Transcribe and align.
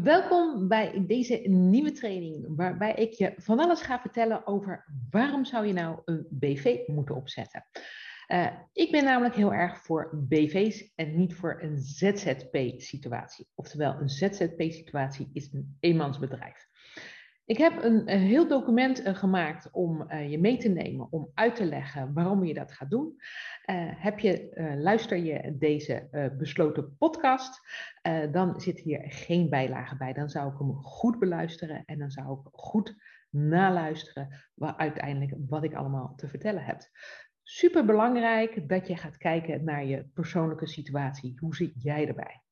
Welkom 0.00 0.68
bij 0.68 1.04
deze 1.06 1.34
nieuwe 1.44 1.92
training, 1.92 2.44
waarbij 2.56 2.94
ik 2.94 3.12
je 3.12 3.32
van 3.36 3.58
alles 3.58 3.80
ga 3.80 4.00
vertellen 4.00 4.46
over 4.46 4.84
waarom 5.10 5.44
zou 5.44 5.66
je 5.66 5.72
nou 5.72 6.00
een 6.04 6.26
BV 6.30 6.78
moeten 6.86 7.14
opzetten. 7.14 7.64
Uh, 8.28 8.46
ik 8.72 8.90
ben 8.90 9.04
namelijk 9.04 9.34
heel 9.34 9.52
erg 9.52 9.78
voor 9.78 10.10
BV's 10.28 10.92
en 10.94 11.16
niet 11.16 11.34
voor 11.34 11.58
een 11.62 11.78
ZZP-situatie. 11.78 13.48
Oftewel, 13.54 14.00
een 14.00 14.08
ZZP-situatie 14.08 15.30
is 15.32 15.52
een 15.52 15.76
eenmansbedrijf. 15.80 16.68
Ik 17.44 17.58
heb 17.58 17.82
een, 17.82 18.08
heel 18.08 18.48
document 18.48 19.06
uh, 19.06 19.14
gemaakt 19.14 19.70
om 19.70 20.02
uh, 20.02 20.30
je 20.30 20.38
mee 20.38 20.56
te 20.56 20.68
nemen, 20.68 21.12
om 21.12 21.30
uit 21.34 21.56
te 21.56 21.64
leggen 21.64 22.12
waarom 22.12 22.44
je 22.44 22.54
dat 22.54 22.72
gaat 22.72 22.90
doen. 22.90 23.14
Uh, 23.70 23.90
heb 23.94 24.18
je, 24.18 24.50
luister 24.78 25.16
je 25.16 25.56
deze 25.58 26.08
besloten 26.38 26.96
podcast, 26.96 27.60
dan 28.30 28.60
zit 28.60 28.78
hier 28.78 29.02
geen 29.04 29.48
bijlage 29.48 29.96
bij. 29.96 30.12
Dan 30.12 30.28
zou 30.28 30.52
ik 30.52 30.58
hem 30.58 30.74
goed 30.74 31.18
beluisteren 31.18 31.82
en 31.86 31.98
dan 31.98 32.10
zou 32.10 32.40
ik 32.40 32.48
goed 32.52 32.96
naluisteren 33.30 34.28
wat 34.54 34.76
uiteindelijk 34.76 35.34
wat 35.48 35.64
ik 35.64 35.74
allemaal 35.74 36.12
te 36.16 36.28
vertellen 36.28 36.64
heb. 36.64 36.80
Super 37.42 37.84
belangrijk 37.84 38.68
dat 38.68 38.86
je 38.86 38.96
gaat 38.96 39.16
kijken 39.16 39.64
naar 39.64 39.84
je 39.84 40.04
persoonlijke 40.14 40.66
situatie. 40.66 41.38
Hoe 41.38 41.54
zit 41.54 41.82
jij 41.82 42.08
erbij? 42.08 42.42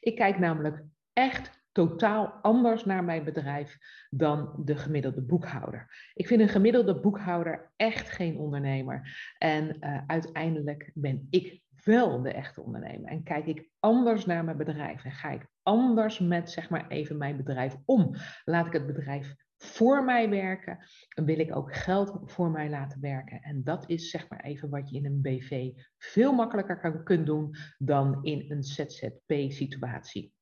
Ik 0.00 0.16
kijk 0.16 0.38
namelijk 0.38 0.84
echt 1.12 1.57
totaal 1.78 2.38
anders 2.42 2.84
naar 2.84 3.04
mijn 3.04 3.24
bedrijf 3.24 3.78
dan 4.10 4.52
de 4.64 4.76
gemiddelde 4.76 5.22
boekhouder. 5.22 6.10
Ik 6.14 6.26
vind 6.26 6.40
een 6.40 6.48
gemiddelde 6.48 7.00
boekhouder 7.00 7.72
echt 7.76 8.10
geen 8.10 8.36
ondernemer. 8.36 9.32
En 9.38 9.76
uh, 9.80 10.00
uiteindelijk 10.06 10.90
ben 10.94 11.26
ik 11.30 11.62
wel 11.84 12.22
de 12.22 12.32
echte 12.32 12.62
ondernemer. 12.62 13.10
En 13.10 13.22
kijk 13.22 13.46
ik 13.46 13.68
anders 13.80 14.26
naar 14.26 14.44
mijn 14.44 14.56
bedrijf. 14.56 15.04
En 15.04 15.10
ga 15.10 15.30
ik 15.30 15.46
anders 15.62 16.18
met 16.18 16.50
zeg 16.50 16.70
maar 16.70 16.88
even 16.88 17.16
mijn 17.16 17.36
bedrijf 17.36 17.76
om. 17.84 18.14
Laat 18.44 18.66
ik 18.66 18.72
het 18.72 18.86
bedrijf 18.86 19.34
voor 19.56 20.04
mij 20.04 20.30
werken. 20.30 20.78
En 21.14 21.24
wil 21.24 21.38
ik 21.38 21.56
ook 21.56 21.74
geld 21.74 22.20
voor 22.24 22.50
mij 22.50 22.70
laten 22.70 23.00
werken. 23.00 23.40
En 23.40 23.64
dat 23.64 23.90
is 23.90 24.10
zeg 24.10 24.28
maar 24.28 24.40
even 24.40 24.70
wat 24.70 24.90
je 24.90 24.96
in 24.96 25.06
een 25.06 25.20
BV 25.20 25.70
veel 25.98 26.32
makkelijker 26.32 26.80
kan, 26.80 27.04
kunt 27.04 27.26
doen 27.26 27.54
dan 27.78 28.18
in 28.24 28.44
een 28.48 28.62
ZZP-situatie. 28.62 30.36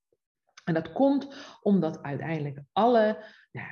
En 0.67 0.75
dat 0.75 0.92
komt 0.92 1.28
omdat 1.62 2.03
uiteindelijk 2.03 2.62
alle 2.72 3.25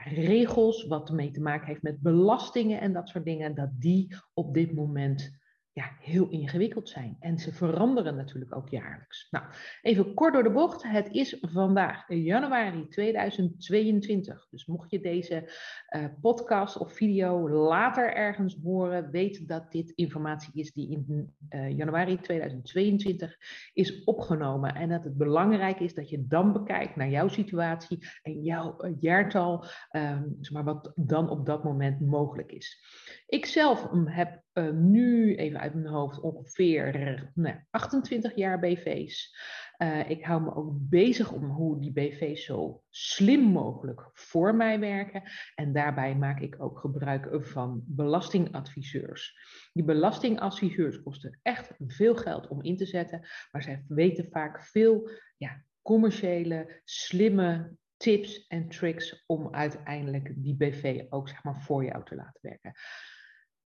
regels, 0.05 0.87
wat 0.87 1.09
ermee 1.09 1.31
te 1.31 1.41
maken 1.41 1.67
heeft 1.67 1.83
met 1.83 2.01
belastingen 2.01 2.81
en 2.81 2.93
dat 2.93 3.09
soort 3.09 3.25
dingen, 3.25 3.55
dat 3.55 3.71
die 3.79 4.17
op 4.35 4.55
dit 4.55 4.75
moment 4.75 5.39
ja, 5.75 5.91
heel 6.01 6.29
ingewikkeld 6.29 6.89
zijn. 6.89 7.17
En 7.21 7.39
ze 7.39 7.53
veranderen 7.53 8.17
natuurlijk 8.17 8.57
ook 8.57 8.69
jaarlijks. 8.69 9.27
Nou, 9.31 9.45
even 9.83 10.15
kort 10.15 10.33
door 10.33 10.43
de 10.43 10.51
bocht. 10.51 10.83
Het 10.83 11.09
is 11.11 11.39
vandaag 11.41 12.05
januari 12.09 12.89
2022. 12.89 14.47
Dus 14.51 14.67
mocht 14.67 14.91
je 14.91 15.01
deze 15.01 15.53
uh, 15.97 16.05
podcast 16.21 16.77
of 16.77 16.93
video 16.93 17.51
later 17.51 18.15
ergens 18.15 18.59
horen, 18.63 19.11
weet 19.11 19.49
dat 19.49 19.73
dit 19.73 19.91
informatie 19.91 20.53
is 20.55 20.73
die 20.73 20.91
in 20.91 21.35
uh, 21.51 21.77
januari 21.77 22.21
2022 22.21 23.37
is 23.73 24.05
opgenomen. 24.05 24.75
En 24.75 24.89
dat 24.89 25.05
het 25.05 25.17
belangrijk 25.17 25.81
is 25.81 25.95
dat 25.95 26.11
je 26.11 26.27
dan 26.27 26.53
bekijkt 26.53 26.97
naar 26.97 27.11
jouw 27.11 27.29
situatie 27.29 28.07
en 28.23 28.43
jouw 28.43 28.85
uh, 28.85 28.93
jaartal, 29.01 29.65
um, 29.91 30.39
maar 30.53 30.65
wat 30.65 30.93
dan 30.95 31.29
op 31.29 31.47
dat 31.47 31.65
moment 31.65 32.01
mogelijk 32.01 32.53
is. 32.53 32.85
Ik 33.27 33.47
zelf 33.47 33.93
um, 33.93 34.07
heb 34.07 34.43
uh, 34.55 34.71
nu, 34.71 35.35
even 35.35 35.61
uit 35.61 35.75
mijn 35.75 35.87
hoofd, 35.87 36.21
ongeveer 36.21 37.31
nou, 37.35 37.57
28 37.71 38.35
jaar 38.37 38.59
BV's. 38.59 39.37
Uh, 39.79 40.11
ik 40.11 40.25
hou 40.25 40.43
me 40.43 40.55
ook 40.55 40.73
bezig 40.89 41.33
om 41.33 41.45
hoe 41.45 41.81
die 41.81 41.93
BV's 41.93 42.45
zo 42.45 42.83
slim 42.91 43.41
mogelijk 43.41 44.11
voor 44.13 44.55
mij 44.55 44.81
werken. 44.81 45.23
En 45.55 45.73
daarbij 45.73 46.17
maak 46.17 46.41
ik 46.41 46.57
ook 46.59 46.79
gebruik 46.79 47.45
van 47.47 47.83
belastingadviseurs. 47.87 49.37
Die 49.73 49.85
belastingadviseurs 49.85 51.03
kosten 51.03 51.39
echt 51.43 51.75
veel 51.87 52.17
geld 52.17 52.49
om 52.49 52.63
in 52.63 52.77
te 52.77 52.87
zetten, 52.87 53.29
maar 53.53 53.63
zij 53.63 53.85
weten 53.89 54.29
vaak 54.31 54.63
veel 54.63 55.11
ja, 55.37 55.65
commerciële, 55.83 56.81
slimme 56.85 57.77
tips 57.97 58.47
en 58.47 58.69
tricks 58.69 59.25
om 59.27 59.55
uiteindelijk 59.55 60.33
die 60.37 60.57
BV 60.57 61.05
ook 61.09 61.29
zeg 61.29 61.45
maar, 61.45 61.63
voor 61.63 61.85
jou 61.85 62.05
te 62.05 62.15
laten 62.15 62.41
werken. 62.43 62.73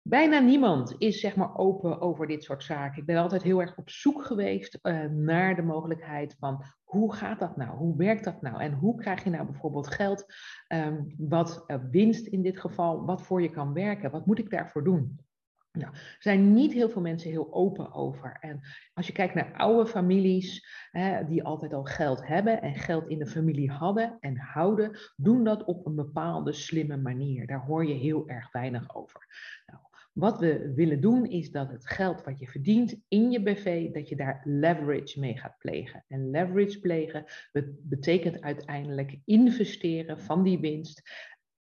Bijna 0.03 0.39
niemand 0.39 0.95
is 0.97 1.19
zeg 1.19 1.35
maar 1.35 1.57
open 1.57 2.01
over 2.01 2.27
dit 2.27 2.43
soort 2.43 2.63
zaken. 2.63 2.99
Ik 2.99 3.05
ben 3.05 3.17
altijd 3.17 3.43
heel 3.43 3.61
erg 3.61 3.77
op 3.77 3.89
zoek 3.89 4.25
geweest 4.25 4.79
uh, 4.81 5.05
naar 5.05 5.55
de 5.55 5.61
mogelijkheid 5.61 6.35
van 6.39 6.63
hoe 6.83 7.13
gaat 7.13 7.39
dat 7.39 7.57
nou? 7.57 7.77
Hoe 7.77 7.97
werkt 7.97 8.23
dat 8.23 8.41
nou? 8.41 8.61
En 8.61 8.73
hoe 8.73 8.95
krijg 8.95 9.23
je 9.23 9.29
nou 9.29 9.45
bijvoorbeeld 9.45 9.87
geld, 9.87 10.25
um, 10.67 11.15
wat 11.17 11.63
uh, 11.67 11.77
winst 11.91 12.27
in 12.27 12.41
dit 12.41 12.59
geval, 12.59 13.05
wat 13.05 13.21
voor 13.21 13.41
je 13.41 13.49
kan 13.49 13.73
werken? 13.73 14.11
Wat 14.11 14.25
moet 14.25 14.39
ik 14.39 14.49
daarvoor 14.49 14.83
doen? 14.83 15.19
Nou, 15.71 15.93
er 15.93 16.15
zijn 16.19 16.53
niet 16.53 16.73
heel 16.73 16.89
veel 16.89 17.01
mensen 17.01 17.29
heel 17.29 17.53
open 17.53 17.93
over. 17.93 18.37
En 18.39 18.59
als 18.93 19.07
je 19.07 19.13
kijkt 19.13 19.33
naar 19.33 19.53
oude 19.53 19.89
families 19.89 20.67
hè, 20.91 21.25
die 21.25 21.43
altijd 21.43 21.73
al 21.73 21.83
geld 21.83 22.27
hebben 22.27 22.61
en 22.61 22.75
geld 22.75 23.07
in 23.07 23.19
de 23.19 23.27
familie 23.27 23.71
hadden 23.71 24.17
en 24.19 24.37
houden, 24.37 24.97
doen 25.15 25.43
dat 25.43 25.63
op 25.63 25.85
een 25.85 25.95
bepaalde 25.95 26.53
slimme 26.53 26.97
manier. 26.97 27.47
Daar 27.47 27.65
hoor 27.65 27.85
je 27.85 27.93
heel 27.93 28.27
erg 28.27 28.51
weinig 28.51 28.95
over. 28.95 29.27
Nou, 29.65 29.81
wat 30.13 30.39
we 30.39 30.73
willen 30.75 31.01
doen 31.01 31.25
is 31.25 31.51
dat 31.51 31.71
het 31.71 31.87
geld 31.87 32.23
wat 32.23 32.39
je 32.39 32.47
verdient 32.47 33.01
in 33.07 33.31
je 33.31 33.41
BV, 33.41 33.91
dat 33.91 34.09
je 34.09 34.15
daar 34.15 34.41
leverage 34.43 35.19
mee 35.19 35.37
gaat 35.37 35.57
plegen. 35.57 36.03
En 36.07 36.29
leverage 36.29 36.79
plegen 36.79 37.25
betekent 37.81 38.41
uiteindelijk 38.41 39.19
investeren 39.25 40.19
van 40.19 40.43
die 40.43 40.59
winst 40.59 41.01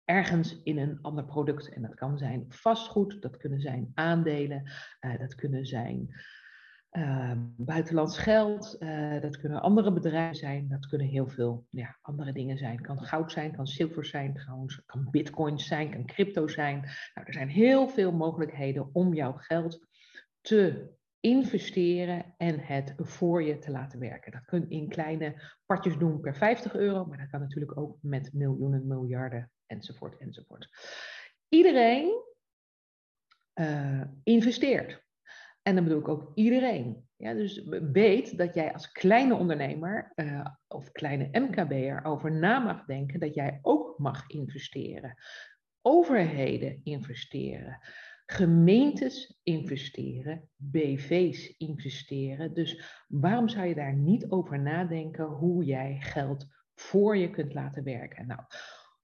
ergens 0.04 0.60
in 0.62 0.78
een 0.78 0.98
ander 1.02 1.24
product. 1.24 1.68
En 1.68 1.82
dat 1.82 1.94
kan 1.94 2.18
zijn 2.18 2.44
vastgoed, 2.48 3.22
dat 3.22 3.36
kunnen 3.36 3.60
zijn 3.60 3.90
aandelen, 3.94 4.72
uh, 5.00 5.18
dat 5.18 5.34
kunnen 5.34 5.66
zijn 5.66 6.14
uh, 6.96 7.32
buitenlands 7.56 8.18
geld, 8.18 8.76
uh, 8.78 9.20
dat 9.20 9.36
kunnen 9.36 9.62
andere 9.62 9.92
bedrijven 9.92 10.36
zijn, 10.36 10.68
dat 10.68 10.86
kunnen 10.86 11.06
heel 11.06 11.28
veel 11.28 11.66
ja, 11.70 11.98
andere 12.02 12.32
dingen 12.32 12.58
zijn. 12.58 12.80
Kan 12.80 13.04
goud 13.04 13.32
zijn, 13.32 13.56
kan 13.56 13.66
zilver 13.66 14.04
zijn, 14.04 14.34
trouwens, 14.34 14.82
kan 14.86 15.08
bitcoins 15.10 15.66
zijn, 15.66 15.90
kan 15.90 16.06
crypto 16.06 16.48
zijn. 16.48 16.80
Nou, 17.14 17.26
er 17.26 17.32
zijn 17.32 17.48
heel 17.48 17.88
veel 17.88 18.12
mogelijkheden 18.12 18.90
om 18.92 19.14
jouw 19.14 19.32
geld 19.32 19.86
te 20.40 20.94
investeren 21.20 22.34
en 22.36 22.60
het 22.60 22.94
voor 22.96 23.42
je 23.42 23.58
te 23.58 23.70
laten 23.70 23.98
werken. 23.98 24.32
Dat 24.32 24.44
kun 24.44 24.60
je 24.60 24.74
in 24.76 24.88
kleine 24.88 25.54
partjes 25.66 25.98
doen 25.98 26.20
per 26.20 26.36
50 26.36 26.74
euro, 26.74 27.04
maar 27.04 27.18
dat 27.18 27.30
kan 27.30 27.40
natuurlijk 27.40 27.78
ook 27.78 27.98
met 28.00 28.32
miljoenen, 28.32 28.86
miljarden 28.86 29.50
enzovoort, 29.66 30.18
enzovoort. 30.18 30.68
Iedereen 31.48 32.22
uh, 33.54 34.02
investeert. 34.22 35.05
En 35.66 35.74
dan 35.74 35.84
bedoel 35.84 35.98
ik 35.98 36.08
ook 36.08 36.32
iedereen. 36.34 37.08
Ja, 37.16 37.34
dus 37.34 37.64
weet 37.92 38.38
dat 38.38 38.54
jij 38.54 38.72
als 38.72 38.92
kleine 38.92 39.34
ondernemer 39.34 40.12
uh, 40.14 40.46
of 40.68 40.92
kleine 40.92 41.28
MKB'er 41.32 42.04
over 42.04 42.32
na 42.32 42.58
mag 42.58 42.84
denken 42.84 43.20
dat 43.20 43.34
jij 43.34 43.58
ook 43.62 43.98
mag 43.98 44.30
investeren. 44.30 45.14
Overheden 45.82 46.80
investeren. 46.84 47.78
Gemeentes 48.26 49.40
investeren, 49.42 50.48
BV's 50.56 51.54
investeren. 51.56 52.54
Dus 52.54 53.04
waarom 53.08 53.48
zou 53.48 53.66
je 53.66 53.74
daar 53.74 53.94
niet 53.94 54.30
over 54.30 54.60
nadenken 54.60 55.24
hoe 55.24 55.64
jij 55.64 55.96
geld 56.00 56.46
voor 56.74 57.16
je 57.16 57.30
kunt 57.30 57.54
laten 57.54 57.84
werken? 57.84 58.26
Nou, 58.26 58.40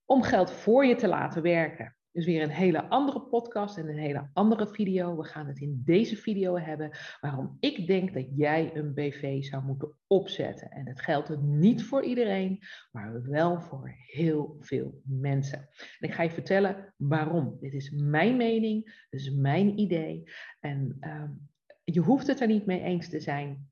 om 0.05 0.23
geld 0.23 0.51
voor 0.51 0.87
je 0.87 0.95
te 0.95 1.09
laten 1.09 1.43
werken. 1.43 1.97
Dus 2.13 2.25
weer 2.25 2.43
een 2.43 2.51
hele 2.51 2.89
andere 2.89 3.21
podcast 3.21 3.79
en 3.79 3.89
een 3.89 3.99
hele 3.99 4.31
andere 4.33 4.69
video. 4.69 5.17
We 5.17 5.25
gaan 5.25 5.47
het 5.47 5.61
in 5.61 5.83
deze 5.85 6.17
video 6.17 6.59
hebben 6.59 6.91
waarom 7.21 7.57
ik 7.61 7.87
denk 7.87 8.15
dat 8.15 8.27
jij 8.37 8.77
een 8.77 8.95
BV 8.95 9.43
zou 9.43 9.65
moeten 9.65 9.97
opzetten. 10.07 10.71
En 10.71 10.85
dat 10.85 11.01
geldt 11.01 11.43
niet 11.43 11.85
voor 11.85 12.05
iedereen, 12.05 12.59
maar 12.91 13.23
wel 13.23 13.61
voor 13.61 13.95
heel 14.07 14.57
veel 14.61 15.01
mensen. 15.05 15.59
En 15.99 16.09
ik 16.09 16.15
ga 16.15 16.23
je 16.23 16.31
vertellen 16.31 16.95
waarom. 16.97 17.57
Dit 17.61 17.73
is 17.73 17.91
mijn 17.91 18.37
mening, 18.37 19.07
dit 19.11 19.21
is 19.21 19.31
mijn 19.31 19.79
idee. 19.79 20.31
En 20.61 20.97
uh, 21.01 21.31
je 21.85 22.01
hoeft 22.01 22.27
het 22.27 22.41
er 22.41 22.47
niet 22.47 22.67
mee 22.67 22.83
eens 22.83 23.09
te 23.09 23.21
zijn. 23.21 23.71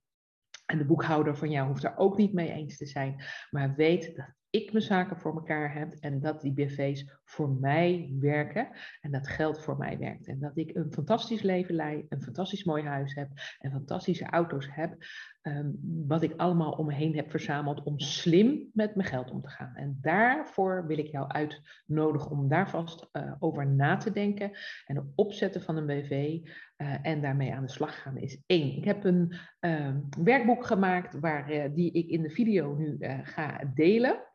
En 0.67 0.79
de 0.79 0.85
boekhouder 0.85 1.37
van 1.37 1.51
jou 1.51 1.69
hoeft 1.69 1.85
er 1.85 1.97
ook 1.97 2.17
niet 2.17 2.33
mee 2.33 2.53
eens 2.53 2.77
te 2.77 2.87
zijn. 2.87 3.23
Maar 3.51 3.75
weet 3.75 4.17
dat 4.17 4.35
ik 4.50 4.73
mijn 4.73 4.85
zaken 4.85 5.17
voor 5.17 5.35
elkaar 5.35 5.75
heb 5.75 5.93
en 6.00 6.20
dat 6.20 6.41
die 6.41 6.52
BV's 6.52 7.19
voor 7.25 7.50
mij 7.50 8.14
werken 8.20 8.69
en 9.00 9.11
dat 9.11 9.29
geld 9.29 9.61
voor 9.61 9.76
mij 9.76 9.99
werkt. 9.99 10.26
En 10.26 10.38
dat 10.38 10.56
ik 10.56 10.75
een 10.75 10.93
fantastisch 10.93 11.43
leven 11.43 11.75
leid, 11.75 12.06
een 12.08 12.23
fantastisch 12.23 12.64
mooi 12.64 12.82
huis 12.82 13.14
heb 13.14 13.29
en 13.58 13.70
fantastische 13.70 14.25
auto's 14.25 14.69
heb, 14.70 14.97
um, 15.43 15.79
wat 16.06 16.23
ik 16.23 16.32
allemaal 16.37 16.73
om 16.73 16.87
me 16.87 16.94
heen 16.94 17.17
heb 17.17 17.31
verzameld 17.31 17.82
om 17.82 17.99
slim 17.99 18.70
met 18.73 18.94
mijn 18.94 19.08
geld 19.08 19.31
om 19.31 19.41
te 19.41 19.49
gaan. 19.49 19.75
En 19.75 19.99
daarvoor 20.00 20.87
wil 20.87 20.99
ik 20.99 21.06
jou 21.06 21.29
uitnodigen 21.29 22.31
om 22.31 22.49
daar 22.49 22.70
vast 22.70 23.08
uh, 23.12 23.32
over 23.38 23.67
na 23.67 23.97
te 23.97 24.12
denken 24.12 24.50
en 24.87 24.97
het 24.97 25.06
opzetten 25.14 25.62
van 25.62 25.76
een 25.76 25.87
BV 25.87 26.11
uh, 26.11 26.97
en 27.02 27.20
daarmee 27.20 27.55
aan 27.55 27.64
de 27.64 27.70
slag 27.70 28.02
gaan 28.02 28.17
is 28.17 28.43
één. 28.47 28.76
Ik 28.76 28.85
heb 28.85 29.05
een 29.05 29.35
uh, 29.61 29.97
werkboek 30.23 30.67
gemaakt 30.67 31.20
waar, 31.20 31.52
uh, 31.52 31.64
die 31.75 31.93
ik 31.93 32.08
in 32.08 32.23
de 32.23 32.31
video 32.31 32.75
nu 32.75 32.97
ga 33.23 33.70
delen. 33.75 34.29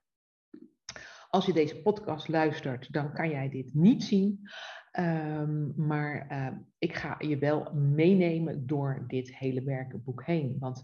Als 1.35 1.45
je 1.45 1.53
deze 1.53 1.81
podcast 1.81 2.27
luistert, 2.27 2.93
dan 2.93 3.13
kan 3.13 3.29
jij 3.29 3.49
dit 3.49 3.73
niet 3.73 4.03
zien. 4.03 4.49
Ehm, 4.91 5.87
maar 5.87 6.27
ehm, 6.29 6.57
ik 6.77 6.95
ga 6.95 7.15
je 7.19 7.37
wel 7.37 7.73
meenemen 7.73 8.67
door 8.67 9.03
dit 9.07 9.37
hele 9.37 9.63
werkenboek 9.63 10.25
heen. 10.25 10.55
Want 10.59 10.83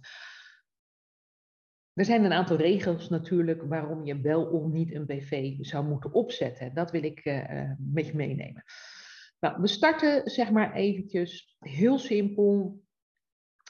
er 1.93 2.05
zijn 2.05 2.23
een 2.23 2.33
aantal 2.33 2.57
regels 2.57 3.09
natuurlijk 3.09 3.63
waarom 3.63 4.05
je 4.05 4.21
wel 4.21 4.45
of 4.45 4.71
niet 4.71 4.93
een 4.93 5.05
BV 5.05 5.55
zou 5.59 5.87
moeten 5.87 6.13
opzetten. 6.13 6.73
Dat 6.73 6.91
wil 6.91 7.03
ik 7.03 7.25
uh, 7.25 7.71
met 7.77 8.05
je 8.05 8.15
meenemen. 8.15 8.63
Nou, 9.39 9.61
we 9.61 9.67
starten 9.67 10.29
zeg 10.29 10.51
maar 10.51 10.73
eventjes 10.73 11.55
heel 11.59 11.97
simpel. 11.97 12.81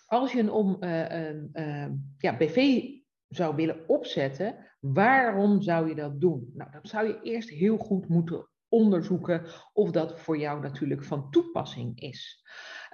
Als 0.06 0.32
je 0.32 0.40
een, 0.40 0.52
om, 0.52 0.78
uh, 0.84 1.88
ja, 2.18 2.38
BV 2.38 2.84
zou 3.32 3.56
willen 3.56 3.90
opzetten, 3.90 4.56
waarom 4.80 5.62
zou 5.62 5.88
je 5.88 5.96
dat 5.96 6.22
doen? 6.22 6.52
Nou, 6.54 6.72
dan 6.72 6.82
zou 6.84 7.08
je 7.08 7.22
eerst 7.22 7.50
heel 7.50 7.78
goed 7.78 8.08
moeten 8.08 8.50
onderzoeken 8.70 9.46
of 9.74 9.92
dat 9.92 10.20
voor 10.20 10.38
jou 10.38 10.62
natuurlijk 10.62 11.04
van 11.04 11.30
toepassing 11.30 12.00
is. 12.00 12.46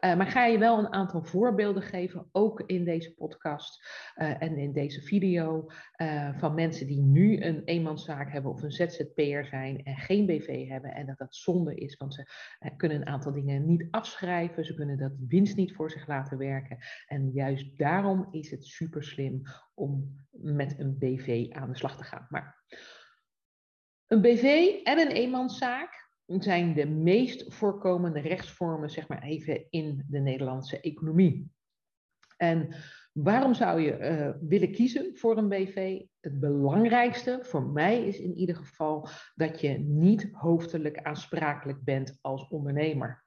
Uh, 0.04 0.16
maar 0.16 0.28
ga 0.28 0.46
je 0.46 0.58
wel 0.58 0.80
een 0.80 0.94
aantal 0.94 1.24
voorbeelden 1.24 1.84
geven, 1.84 2.30
ook 2.32 2.62
in 2.66 2.84
deze 2.84 3.14
podcast 3.14 3.86
uh, 4.16 4.42
en 4.42 4.58
in 4.58 4.74
deze 4.74 5.02
video, 5.02 5.70
uh, 5.98 6.40
van 6.40 6.54
mensen 6.54 6.88
die 6.88 7.02
nu 7.02 7.42
een 7.42 7.64
eenmanszaak 7.64 8.32
hebben 8.32 8.52
of 8.52 8.62
een 8.62 8.72
ZZP'er 8.72 9.46
zijn 9.46 9.84
en 9.84 9.96
geen 9.96 10.26
BV 10.26 10.68
hebben 10.68 10.94
en 10.94 11.06
dat 11.06 11.18
dat 11.18 11.36
zonde 11.36 11.76
is, 11.76 11.98
want 11.98 12.14
ze 12.14 12.28
kunnen 12.78 12.98
een 12.98 13.08
aantal 13.08 13.32
dingen 13.32 13.66
niet 13.66 13.88
afschrijven, 13.92 14.66
ze 14.66 14.74
kunnen 14.74 14.98
dat 14.98 15.12
winst 15.28 15.56
niet 15.56 15.74
voor 15.74 15.92
zich 15.92 16.08
laten 16.08 16.38
werken. 16.38 16.78
En 17.08 17.32
juist 17.32 17.78
daarom 17.78 18.28
is 18.32 18.52
het 18.52 18.66
super 18.66 19.04
slim 19.04 19.42
om 19.74 20.26
met 20.32 20.80
een 20.80 20.98
BV 20.98 21.48
aan 21.50 21.72
de 21.72 21.78
slag 21.78 21.98
te 21.98 22.04
gaan. 22.04 22.28
Maar 22.30 22.64
een 24.08 24.22
BV 24.22 24.76
en 24.84 25.00
een 25.00 25.12
eenmanszaak 25.12 26.07
zijn 26.28 26.74
de 26.74 26.88
meest 26.88 27.54
voorkomende 27.54 28.20
rechtsvormen, 28.20 28.90
zeg 28.90 29.08
maar 29.08 29.22
even, 29.22 29.66
in 29.70 30.06
de 30.08 30.20
Nederlandse 30.20 30.80
economie. 30.80 31.52
En 32.38 32.76
waarom 33.12 33.54
zou 33.54 33.82
je 33.82 34.00
uh, 34.00 34.48
willen 34.50 34.72
kiezen 34.72 35.18
voor 35.18 35.38
een 35.38 35.50
BV? 35.50 36.02
Het 36.20 36.40
belangrijkste 36.40 37.40
voor 37.42 37.64
mij 37.64 38.08
is 38.08 38.20
in 38.20 38.36
ieder 38.36 38.56
geval 38.56 39.08
dat 39.36 39.62
je 39.62 39.80
niet 39.80 40.30
hoofdelijk 40.32 41.02
aansprakelijk 41.02 41.84
bent 41.84 42.18
als 42.22 42.48
ondernemer. 42.48 43.24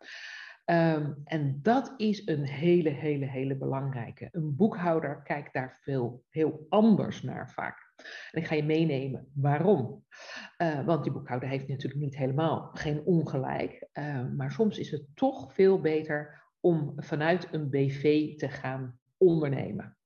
Um, 0.64 1.20
en 1.25 1.58
dat 1.62 1.94
is 1.97 2.26
een 2.26 2.44
hele, 2.44 2.88
hele, 2.88 3.26
hele 3.26 3.56
belangrijke. 3.56 4.29
Een 4.32 4.56
boekhouder 4.56 5.23
kijkt 5.23 5.52
daar 5.52 5.79
veel, 5.82 6.25
heel 6.29 6.67
anders 6.69 7.23
naar 7.23 7.50
vaak. 7.50 7.89
En 8.31 8.41
ik 8.41 8.47
ga 8.47 8.55
je 8.55 8.64
meenemen 8.64 9.29
waarom. 9.35 10.05
Uh, 10.58 10.85
want 10.85 11.02
die 11.02 11.12
boekhouder 11.12 11.49
heeft 11.49 11.69
natuurlijk 11.69 12.00
niet 12.00 12.17
helemaal 12.17 12.70
geen 12.73 13.05
ongelijk. 13.05 13.88
Uh, 13.93 14.26
maar 14.37 14.52
soms 14.52 14.79
is 14.79 14.91
het 14.91 15.06
toch 15.14 15.55
veel 15.55 15.81
beter 15.81 16.43
om 16.61 16.93
vanuit 16.97 17.49
een 17.50 17.70
BV 17.70 18.37
te 18.37 18.49
gaan 18.49 18.99
ondernemen. 19.17 19.97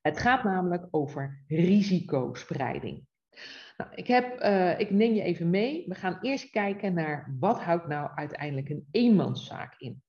Het 0.00 0.18
gaat 0.18 0.44
namelijk 0.44 0.86
over 0.90 1.44
risicospreiding. 1.46 3.06
Nou, 3.76 3.90
ik, 3.94 4.06
heb, 4.06 4.42
uh, 4.42 4.78
ik 4.78 4.90
neem 4.90 5.14
je 5.14 5.22
even 5.22 5.50
mee. 5.50 5.84
We 5.88 5.94
gaan 5.94 6.18
eerst 6.20 6.50
kijken 6.50 6.94
naar 6.94 7.34
wat 7.38 7.62
houdt 7.62 7.86
nou 7.86 8.10
uiteindelijk 8.14 8.68
een 8.68 8.88
eenmanszaak 8.90 9.74
in. 9.78 10.02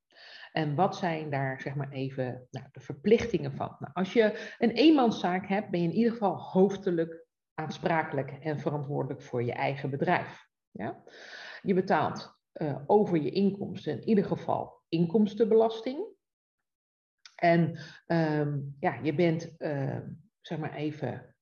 En 0.55 0.75
wat 0.75 0.95
zijn 0.95 1.29
daar, 1.29 1.61
zeg 1.61 1.75
maar 1.75 1.91
even, 1.91 2.47
nou, 2.51 2.65
de 2.71 2.79
verplichtingen 2.79 3.55
van? 3.55 3.75
Nou, 3.79 3.93
als 3.93 4.13
je 4.13 4.55
een 4.59 4.71
eenmanszaak 4.71 5.47
hebt, 5.47 5.69
ben 5.69 5.81
je 5.81 5.87
in 5.87 5.93
ieder 5.93 6.11
geval 6.11 6.37
hoofdelijk 6.37 7.25
aansprakelijk 7.53 8.31
en 8.31 8.59
verantwoordelijk 8.59 9.21
voor 9.21 9.43
je 9.43 9.53
eigen 9.53 9.89
bedrijf. 9.89 10.47
Ja? 10.71 11.03
Je 11.61 11.73
betaalt 11.73 12.39
uh, 12.53 12.77
over 12.85 13.21
je 13.21 13.29
inkomsten 13.29 13.93
in 13.93 14.07
ieder 14.07 14.25
geval 14.25 14.81
inkomstenbelasting. 14.89 16.05
En 17.35 17.79
um, 18.07 18.75
ja, 18.79 18.93
je 18.93 19.15
bent, 19.15 19.55
uh, 19.57 19.99
zeg 20.41 20.57
maar 20.57 20.73
even, 20.73 21.34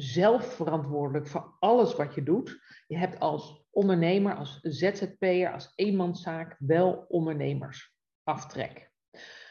zelf 0.00 0.54
verantwoordelijk 0.54 1.26
voor 1.26 1.56
alles 1.58 1.94
wat 1.94 2.14
je 2.14 2.22
doet. 2.22 2.60
Je 2.86 2.96
hebt 2.96 3.20
als 3.20 3.66
ondernemer, 3.70 4.34
als 4.34 4.58
ZZP'er, 4.62 5.52
als 5.52 5.72
eenmanszaak 5.74 6.56
wel 6.58 7.04
ondernemersaftrek. 7.08 8.90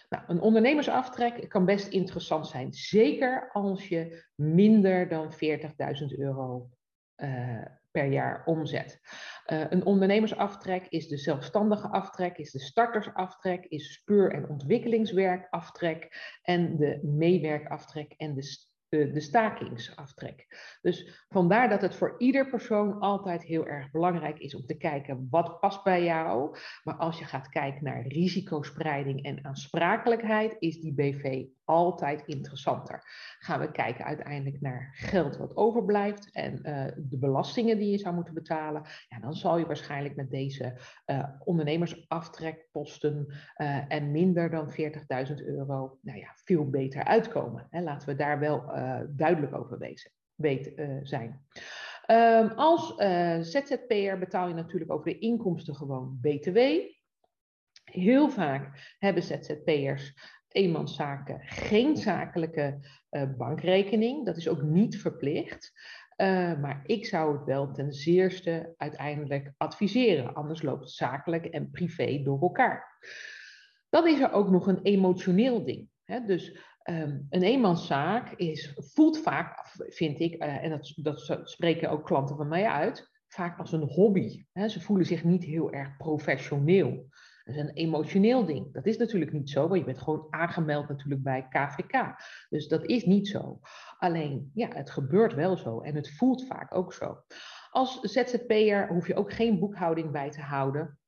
Nou, 0.09 0.23
een 0.27 0.41
ondernemersaftrek 0.41 1.49
kan 1.49 1.65
best 1.65 1.87
interessant 1.87 2.47
zijn, 2.47 2.73
zeker 2.73 3.49
als 3.51 3.87
je 3.87 4.25
minder 4.35 5.07
dan 5.07 5.33
40.000 5.33 5.37
euro 6.17 6.69
uh, 7.17 7.65
per 7.91 8.05
jaar 8.05 8.45
omzet. 8.45 8.99
Uh, 9.47 9.65
een 9.69 9.85
ondernemersaftrek 9.85 10.87
is 10.87 11.07
de 11.07 11.17
zelfstandige 11.17 11.87
aftrek, 11.87 12.37
is 12.37 12.51
de 12.51 12.59
startersaftrek, 12.59 13.65
is 13.65 13.93
speur- 13.93 14.33
en 14.33 14.49
ontwikkelingswerkaftrek 14.49 16.09
en 16.41 16.77
de 16.77 16.99
meewerkaftrek 17.03 18.13
en 18.17 18.33
de 18.33 18.43
de, 18.89 19.11
de 19.11 19.19
stakingsaftrek. 19.19 20.45
Dus 20.81 21.25
vandaar 21.29 21.69
dat 21.69 21.81
het 21.81 21.95
voor 21.95 22.15
ieder 22.17 22.49
persoon 22.49 22.99
altijd 22.99 23.43
heel 23.43 23.67
erg 23.67 23.91
belangrijk 23.91 24.39
is 24.39 24.55
om 24.55 24.65
te 24.65 24.77
kijken 24.77 25.27
wat 25.29 25.59
past 25.59 25.83
bij 25.83 26.03
jou. 26.03 26.57
Maar 26.83 26.95
als 26.95 27.19
je 27.19 27.25
gaat 27.25 27.49
kijken 27.49 27.83
naar 27.83 28.07
risicospreiding 28.07 29.23
en 29.23 29.45
aansprakelijkheid, 29.45 30.55
is 30.59 30.79
die 30.79 30.93
BV 30.93 31.45
altijd 31.67 32.23
interessanter. 32.25 33.01
Gaan 33.39 33.59
we 33.59 33.71
kijken 33.71 34.05
uiteindelijk 34.05 34.61
naar 34.61 34.89
geld 34.93 35.37
wat 35.37 35.55
overblijft 35.55 36.31
en 36.31 36.53
uh, 36.53 36.85
de 36.97 37.17
belastingen 37.17 37.77
die 37.77 37.91
je 37.91 37.97
zou 37.97 38.15
moeten 38.15 38.33
betalen, 38.33 38.83
ja, 39.09 39.19
dan 39.19 39.33
zal 39.33 39.57
je 39.57 39.65
waarschijnlijk 39.65 40.15
met 40.15 40.29
deze 40.29 40.77
uh, 41.05 41.23
ondernemersaftrekposten 41.43 43.25
uh, 43.57 43.91
en 43.91 44.11
minder 44.11 44.49
dan 44.49 44.71
40.000 44.71 44.75
euro 45.45 45.97
nou 46.01 46.17
ja, 46.17 46.31
veel 46.35 46.69
beter 46.69 47.03
uitkomen. 47.03 47.67
Hè. 47.69 47.81
Laten 47.81 48.07
we 48.07 48.15
daar 48.15 48.39
wel 48.39 48.76
duidelijk 49.09 49.55
over 49.55 49.77
wezen, 49.77 50.11
weet, 50.35 50.71
zijn. 51.01 51.45
Um, 52.11 52.47
als 52.47 52.95
ZZP'er 53.49 54.19
betaal 54.19 54.47
je 54.47 54.53
natuurlijk 54.53 54.91
over 54.91 55.05
de 55.05 55.19
inkomsten 55.19 55.75
gewoon 55.75 56.17
BTW. 56.21 56.57
Heel 57.83 58.29
vaak 58.29 58.95
hebben 58.99 59.23
ZZP'ers 59.23 60.13
eenmanszaken 60.47 61.39
geen 61.41 61.97
zakelijke 61.97 62.79
bankrekening. 63.37 64.25
Dat 64.25 64.37
is 64.37 64.47
ook 64.47 64.61
niet 64.61 65.01
verplicht. 65.01 65.71
Maar 66.61 66.81
ik 66.85 67.05
zou 67.05 67.37
het 67.37 67.45
wel 67.45 67.71
ten 67.71 67.93
zeerste 67.93 68.73
uiteindelijk 68.77 69.51
adviseren. 69.57 70.33
Anders 70.33 70.61
loopt 70.61 70.81
het 70.81 70.91
zakelijk 70.91 71.45
en 71.45 71.71
privé 71.71 72.21
door 72.23 72.41
elkaar. 72.41 73.05
Dan 73.89 74.07
is 74.07 74.19
er 74.19 74.31
ook 74.31 74.49
nog 74.49 74.67
een 74.67 74.81
emotioneel 74.81 75.65
ding. 75.65 75.89
Hè? 76.03 76.25
Dus 76.25 76.57
um, 76.89 77.27
een 77.29 77.43
eenmanszaak 77.43 78.31
is, 78.31 78.73
voelt 78.75 79.19
vaak, 79.19 79.65
vind 79.77 80.19
ik, 80.19 80.43
uh, 80.43 80.63
en 80.63 80.69
dat, 80.69 80.93
dat 80.95 81.41
spreken 81.43 81.89
ook 81.89 82.05
klanten 82.05 82.35
van 82.35 82.47
mij 82.47 82.67
uit, 82.67 83.11
vaak 83.27 83.59
als 83.59 83.71
een 83.71 83.87
hobby. 83.87 84.45
Hè? 84.51 84.67
Ze 84.67 84.81
voelen 84.81 85.05
zich 85.05 85.23
niet 85.23 85.43
heel 85.43 85.71
erg 85.71 85.97
professioneel. 85.97 87.07
Dat 87.43 87.55
is 87.55 87.61
een 87.61 87.73
emotioneel 87.73 88.45
ding. 88.45 88.73
Dat 88.73 88.85
is 88.85 88.97
natuurlijk 88.97 89.31
niet 89.31 89.49
zo, 89.49 89.67
want 89.67 89.79
je 89.79 89.85
bent 89.85 90.01
gewoon 90.01 90.27
aangemeld 90.29 90.87
natuurlijk 90.87 91.23
bij 91.23 91.47
KVK. 91.49 92.15
Dus 92.49 92.67
dat 92.67 92.85
is 92.85 93.05
niet 93.05 93.27
zo. 93.27 93.59
Alleen, 93.97 94.51
ja, 94.53 94.67
het 94.73 94.89
gebeurt 94.89 95.33
wel 95.33 95.57
zo 95.57 95.79
en 95.79 95.95
het 95.95 96.15
voelt 96.15 96.45
vaak 96.45 96.75
ook 96.75 96.93
zo. 96.93 97.23
Als 97.69 97.99
ZZP'er 98.01 98.87
hoef 98.87 99.07
je 99.07 99.15
ook 99.15 99.33
geen 99.33 99.59
boekhouding 99.59 100.11
bij 100.11 100.31
te 100.31 100.41
houden. 100.41 100.99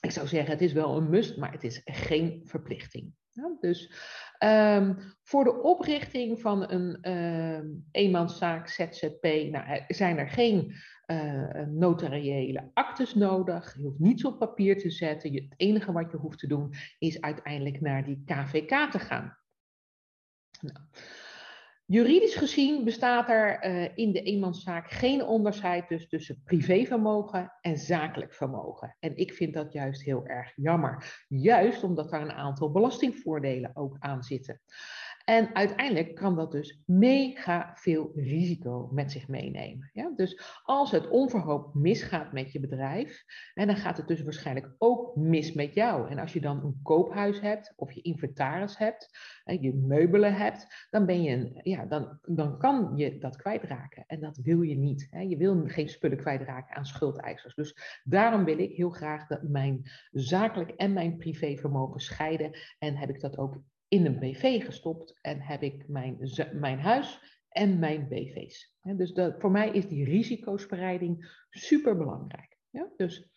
Ik 0.00 0.10
zou 0.10 0.26
zeggen, 0.26 0.52
het 0.52 0.62
is 0.62 0.72
wel 0.72 0.96
een 0.96 1.10
must, 1.10 1.36
maar 1.36 1.52
het 1.52 1.64
is 1.64 1.80
geen 1.84 2.40
verplichting. 2.44 3.12
Ja, 3.30 3.56
dus 3.60 3.92
um, 4.38 4.96
voor 5.22 5.44
de 5.44 5.62
oprichting 5.62 6.40
van 6.40 6.70
een 6.70 7.12
um, 7.12 7.88
eenmanszaak 7.90 8.68
ZZP 8.68 9.22
nou, 9.50 9.82
zijn 9.88 10.18
er 10.18 10.28
geen 10.28 10.74
uh, 11.06 11.66
notariële 11.66 12.70
actes 12.74 13.14
nodig. 13.14 13.74
Je 13.76 13.82
hoeft 13.82 13.98
niets 13.98 14.24
op 14.24 14.38
papier 14.38 14.78
te 14.78 14.90
zetten. 14.90 15.32
Je, 15.32 15.42
het 15.42 15.54
enige 15.56 15.92
wat 15.92 16.10
je 16.10 16.16
hoeft 16.16 16.38
te 16.38 16.46
doen 16.46 16.74
is 16.98 17.20
uiteindelijk 17.20 17.80
naar 17.80 18.04
die 18.04 18.22
KVK 18.24 18.90
te 18.90 18.98
gaan. 18.98 19.38
Nou. 20.60 20.78
Juridisch 21.86 22.34
gezien 22.34 22.84
bestaat 22.84 23.28
er 23.28 23.66
uh, 23.66 23.88
in 23.94 24.12
de 24.12 24.22
eenmanszaak 24.22 24.90
geen 24.90 25.24
onderscheid 25.24 25.88
dus 25.88 26.08
tussen 26.08 26.42
privévermogen 26.44 27.52
en 27.60 27.78
zakelijk 27.78 28.34
vermogen. 28.34 28.96
En 29.00 29.16
ik 29.16 29.32
vind 29.32 29.54
dat 29.54 29.72
juist 29.72 30.02
heel 30.02 30.26
erg 30.26 30.52
jammer. 30.56 31.24
Juist 31.28 31.82
omdat 31.82 32.12
er 32.12 32.20
een 32.20 32.32
aantal 32.32 32.70
belastingvoordelen 32.70 33.70
ook 33.76 33.96
aan 33.98 34.22
zitten. 34.22 34.60
En 35.24 35.54
uiteindelijk 35.54 36.14
kan 36.14 36.36
dat 36.36 36.52
dus 36.52 36.82
mega 36.86 37.72
veel 37.74 38.12
risico 38.14 38.88
met 38.92 39.12
zich 39.12 39.28
meenemen. 39.28 39.90
Ja? 39.92 40.12
Dus 40.16 40.60
als 40.62 40.90
het 40.90 41.08
onverhoopt 41.08 41.74
misgaat 41.74 42.32
met 42.32 42.52
je 42.52 42.60
bedrijf, 42.60 43.24
en 43.54 43.66
dan 43.66 43.76
gaat 43.76 43.96
het 43.96 44.08
dus 44.08 44.22
waarschijnlijk 44.22 44.74
ook 44.78 45.16
mis 45.16 45.52
met 45.52 45.74
jou. 45.74 46.10
En 46.10 46.18
als 46.18 46.32
je 46.32 46.40
dan 46.40 46.64
een 46.64 46.80
koophuis 46.82 47.40
hebt 47.40 47.72
of 47.76 47.92
je 47.92 48.02
inventaris 48.02 48.78
hebt, 48.78 49.18
en 49.44 49.62
je 49.62 49.74
meubelen 49.74 50.34
hebt, 50.34 50.86
dan, 50.90 51.06
ben 51.06 51.22
je 51.22 51.30
een, 51.30 51.60
ja, 51.62 51.84
dan, 51.84 52.18
dan 52.22 52.58
kan 52.58 52.92
je 52.96 53.18
dat 53.18 53.36
kwijtraken. 53.36 54.04
En 54.06 54.20
dat 54.20 54.36
wil 54.36 54.62
je 54.62 54.76
niet. 54.76 55.06
Hè? 55.10 55.20
Je 55.20 55.36
wil 55.36 55.62
geen 55.66 55.88
spullen 55.88 56.18
kwijtraken 56.18 56.76
aan 56.76 56.86
schuldeisers. 56.86 57.54
Dus 57.54 58.00
daarom 58.04 58.44
wil 58.44 58.58
ik 58.58 58.72
heel 58.72 58.90
graag 58.90 59.26
dat 59.26 59.42
mijn 59.42 59.90
zakelijk 60.10 60.70
en 60.70 60.92
mijn 60.92 61.16
privévermogen 61.16 62.00
scheiden. 62.00 62.50
En 62.78 62.96
heb 62.96 63.08
ik 63.08 63.20
dat 63.20 63.38
ook 63.38 63.56
in 63.94 64.06
een 64.06 64.18
BV 64.18 64.64
gestopt 64.64 65.18
en 65.20 65.40
heb 65.40 65.62
ik 65.62 65.88
mijn, 65.88 66.18
mijn 66.52 66.78
huis 66.78 67.20
en 67.48 67.78
mijn 67.78 68.08
BV's. 68.08 68.76
Dus 68.82 69.12
dat, 69.12 69.34
voor 69.38 69.50
mij 69.50 69.70
is 69.70 69.88
die 69.88 70.04
risicospreiding 70.04 71.42
super 71.50 71.96
belangrijk. 71.96 72.58
Ja? 72.70 72.88
Dus 72.96 73.32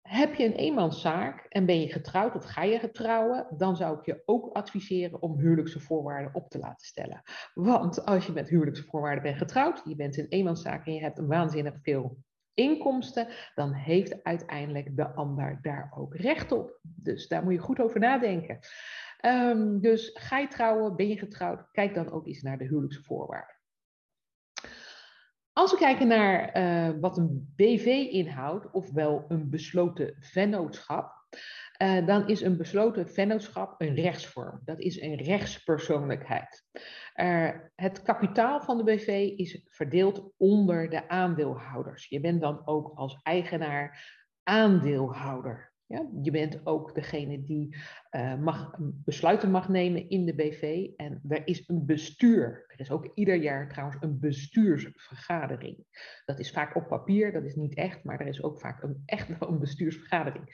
heb 0.00 0.34
je 0.34 0.44
een 0.44 0.54
eenmanszaak 0.54 1.46
en 1.48 1.66
ben 1.66 1.80
je 1.80 1.92
getrouwd 1.92 2.34
of 2.34 2.44
ga 2.44 2.62
je 2.62 2.78
getrouwen, 2.78 3.46
dan 3.56 3.76
zou 3.76 3.98
ik 3.98 4.04
je 4.04 4.22
ook 4.24 4.56
adviseren 4.56 5.22
om 5.22 5.38
huwelijkse 5.38 5.80
voorwaarden 5.80 6.34
op 6.34 6.50
te 6.50 6.58
laten 6.58 6.86
stellen. 6.86 7.22
Want 7.54 8.04
als 8.04 8.26
je 8.26 8.32
met 8.32 8.48
huwelijkse 8.48 8.84
voorwaarden 8.84 9.22
bent 9.22 9.36
getrouwd, 9.36 9.82
je 9.84 9.96
bent 9.96 10.18
een 10.18 10.28
eenmanszaak 10.28 10.86
en 10.86 10.94
je 10.94 11.00
hebt 11.00 11.18
een 11.18 11.26
waanzinnig 11.26 11.74
veel 11.82 12.16
inkomsten, 12.54 13.28
dan 13.54 13.72
heeft 13.72 14.22
uiteindelijk 14.22 14.96
de 14.96 15.14
ander 15.14 15.58
daar 15.62 15.92
ook 15.96 16.14
recht 16.14 16.52
op. 16.52 16.78
Dus 16.82 17.28
daar 17.28 17.42
moet 17.42 17.52
je 17.52 17.58
goed 17.58 17.80
over 17.80 18.00
nadenken. 18.00 18.58
Ehm, 19.20 19.78
dus 19.78 20.10
ga 20.14 20.38
je 20.38 20.48
trouwen, 20.48 20.96
ben 20.96 21.08
je 21.08 21.18
getrouwd, 21.18 21.70
kijk 21.70 21.94
dan 21.94 22.10
ook 22.10 22.26
eens 22.26 22.42
naar 22.42 22.58
de 22.58 22.64
huwelijksvoorwaarden. 22.64 23.58
Als 25.52 25.70
we 25.70 25.76
kijken 25.76 26.08
naar 26.08 26.48
eh, 26.48 26.90
wat 27.00 27.18
een 27.18 27.52
BV 27.56 27.86
inhoudt, 28.10 28.70
ofwel 28.70 29.24
een 29.28 29.50
besloten 29.50 30.16
vennootschap, 30.20 31.20
uh, 31.82 32.06
dan 32.06 32.28
is 32.28 32.40
een 32.40 32.56
besloten 32.56 33.08
vennootschap 33.08 33.80
een 33.80 33.94
rechtsvorm. 33.94 34.60
Dat 34.64 34.78
is 34.80 35.00
een 35.00 35.14
rechtspersoonlijkheid. 35.14 36.64
Het 37.74 38.02
kapitaal 38.02 38.60
van 38.60 38.76
de 38.76 38.84
BV 38.84 39.32
is 39.36 39.62
verdeeld 39.64 40.32
onder 40.36 40.90
de 40.90 41.08
aandeelhouders. 41.08 42.08
Je 42.08 42.20
bent 42.20 42.40
dan 42.40 42.66
ook 42.66 42.92
als 42.94 43.20
eigenaar 43.22 44.18
aandeelhouder. 44.42 45.69
Ja, 45.90 46.06
je 46.22 46.30
bent 46.30 46.66
ook 46.66 46.94
degene 46.94 47.42
die 47.42 47.76
uh, 48.10 48.34
mag, 48.40 48.76
besluiten 48.80 49.50
mag 49.50 49.68
nemen 49.68 50.08
in 50.08 50.26
de 50.26 50.34
BV. 50.34 50.88
En 50.96 51.20
er 51.28 51.46
is 51.46 51.68
een 51.68 51.86
bestuur. 51.86 52.64
Er 52.66 52.80
is 52.80 52.90
ook 52.90 53.10
ieder 53.14 53.34
jaar 53.34 53.68
trouwens 53.68 53.98
een 54.00 54.18
bestuursvergadering. 54.20 55.84
Dat 56.24 56.38
is 56.38 56.50
vaak 56.50 56.76
op 56.76 56.88
papier, 56.88 57.32
dat 57.32 57.44
is 57.44 57.54
niet 57.54 57.74
echt, 57.74 58.04
maar 58.04 58.20
er 58.20 58.26
is 58.26 58.42
ook 58.42 58.60
vaak 58.60 58.82
een, 58.82 59.02
echt 59.06 59.28
een 59.40 59.58
bestuursvergadering. 59.58 60.44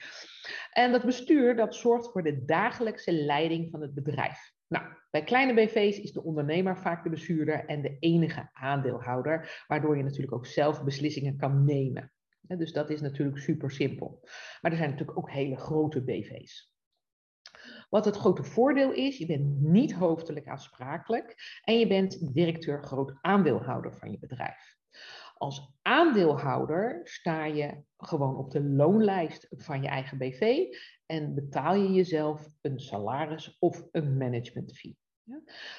En 0.71 0.91
dat 0.91 1.05
bestuur 1.05 1.55
dat 1.55 1.75
zorgt 1.75 2.11
voor 2.11 2.23
de 2.23 2.45
dagelijkse 2.45 3.11
leiding 3.11 3.71
van 3.71 3.81
het 3.81 3.93
bedrijf. 3.93 4.53
Nou, 4.67 4.85
bij 5.11 5.23
kleine 5.23 5.53
BV's 5.53 5.99
is 5.99 6.11
de 6.11 6.23
ondernemer 6.23 6.77
vaak 6.77 7.03
de 7.03 7.09
bestuurder 7.09 7.65
en 7.65 7.81
de 7.81 7.97
enige 7.99 8.49
aandeelhouder, 8.53 9.63
waardoor 9.67 9.97
je 9.97 10.03
natuurlijk 10.03 10.33
ook 10.33 10.45
zelf 10.45 10.83
beslissingen 10.83 11.37
kan 11.37 11.65
nemen. 11.65 12.11
Dus 12.47 12.73
dat 12.73 12.89
is 12.89 13.01
natuurlijk 13.01 13.37
super 13.37 13.71
simpel. 13.71 14.19
Maar 14.61 14.71
er 14.71 14.77
zijn 14.77 14.89
natuurlijk 14.89 15.17
ook 15.17 15.31
hele 15.31 15.57
grote 15.57 16.03
BV's. 16.03 16.75
Wat 17.89 18.05
het 18.05 18.15
grote 18.15 18.43
voordeel 18.43 18.91
is, 18.91 19.17
je 19.17 19.25
bent 19.25 19.61
niet 19.61 19.93
hoofdelijk 19.93 20.47
aansprakelijk 20.47 21.35
en 21.63 21.79
je 21.79 21.87
bent 21.87 22.33
directeur 22.33 22.83
groot 22.83 23.13
aandeelhouder 23.21 23.93
van 23.93 24.11
je 24.11 24.19
bedrijf. 24.19 24.75
Als 25.33 25.73
aandeelhouder 25.81 26.99
sta 27.03 27.45
je 27.45 27.83
gewoon 27.97 28.37
op 28.37 28.51
de 28.51 28.63
loonlijst 28.63 29.47
van 29.49 29.81
je 29.81 29.87
eigen 29.87 30.17
BV 30.17 30.65
en 31.05 31.33
betaal 31.33 31.75
je 31.75 31.93
jezelf 31.93 32.47
een 32.61 32.79
salaris 32.79 33.57
of 33.59 33.87
een 33.91 34.17
management 34.17 34.77
fee. 34.77 34.97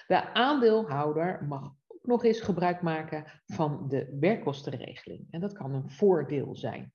De 0.06 0.34
aandeelhouder 0.34 1.44
mag 1.44 1.72
nog 2.08 2.24
eens 2.24 2.40
gebruik 2.40 2.82
maken 2.82 3.24
van 3.46 3.88
de 3.88 4.16
werkkostenregeling. 4.20 5.26
En 5.30 5.40
dat 5.40 5.52
kan 5.52 5.74
een 5.74 5.90
voordeel 5.90 6.56
zijn. 6.56 6.92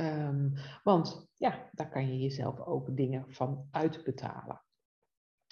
Um, 0.00 0.52
want 0.82 1.30
ja, 1.34 1.70
daar 1.72 1.90
kan 1.90 2.06
je 2.06 2.18
jezelf 2.18 2.60
ook 2.60 2.96
dingen 2.96 3.24
van 3.28 3.68
uitbetalen. 3.70 4.62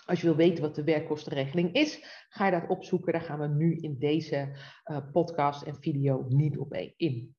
Als 0.05 0.21
je 0.21 0.27
wil 0.27 0.37
weten 0.37 0.63
wat 0.63 0.75
de 0.75 0.85
werkkostenregeling 0.85 1.73
is, 1.73 2.25
ga 2.29 2.45
je 2.45 2.61
dat 2.61 2.69
opzoeken. 2.69 3.13
Daar 3.13 3.23
gaan 3.23 3.39
we 3.39 3.47
nu 3.47 3.77
in 3.77 3.99
deze 3.99 4.57
uh, 4.85 4.99
podcast 5.13 5.63
en 5.63 5.81
video 5.81 6.25
niet 6.29 6.59
op 6.59 6.75
in. 6.97 7.35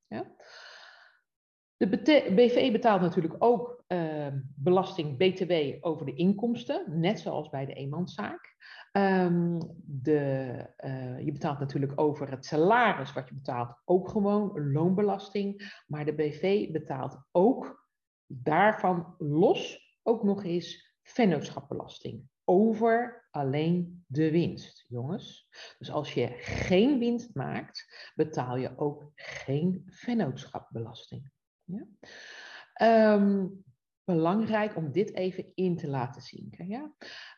De 1.77 1.87
BV 2.35 2.71
betaalt 2.71 3.01
natuurlijk 3.01 3.35
ook 3.37 3.83
uh, 3.87 4.27
belasting 4.55 5.17
BTW 5.17 5.85
over 5.85 6.05
de 6.05 6.13
inkomsten, 6.13 6.99
net 6.99 7.19
zoals 7.19 7.49
bij 7.49 7.65
de 7.65 7.73
eenmanszaak. 7.73 8.55
Um, 8.97 9.59
de, 9.85 10.65
uh, 10.85 11.19
je 11.25 11.31
betaalt 11.31 11.59
natuurlijk 11.59 11.93
over 11.95 12.31
het 12.31 12.45
salaris 12.45 13.13
wat 13.13 13.27
je 13.27 13.35
betaalt 13.35 13.81
ook 13.85 14.09
gewoon 14.09 14.71
loonbelasting, 14.71 15.81
maar 15.87 16.05
de 16.05 16.13
BV 16.13 16.71
betaalt 16.71 17.17
ook 17.31 17.87
daarvan 18.25 19.15
los 19.17 19.91
ook 20.03 20.23
nog 20.23 20.43
eens 20.43 20.95
vennootschapbelasting 21.01 22.29
over 22.43 23.27
alleen 23.31 24.03
de 24.07 24.31
winst, 24.31 24.85
jongens. 24.87 25.47
Dus 25.77 25.91
als 25.91 26.13
je 26.13 26.27
geen 26.37 26.99
winst 26.99 27.35
maakt, 27.35 28.11
betaal 28.15 28.57
je 28.57 28.77
ook 28.77 29.11
geen 29.15 29.83
vennootschapbelasting. 29.85 31.31
Ja? 31.63 31.87
Um, 33.13 33.65
belangrijk 34.07 34.75
om 34.75 34.91
dit 34.91 35.13
even 35.13 35.45
in 35.55 35.77
te 35.77 35.87
laten 35.87 36.21
zinken. 36.21 36.67
Ja? 36.67 36.91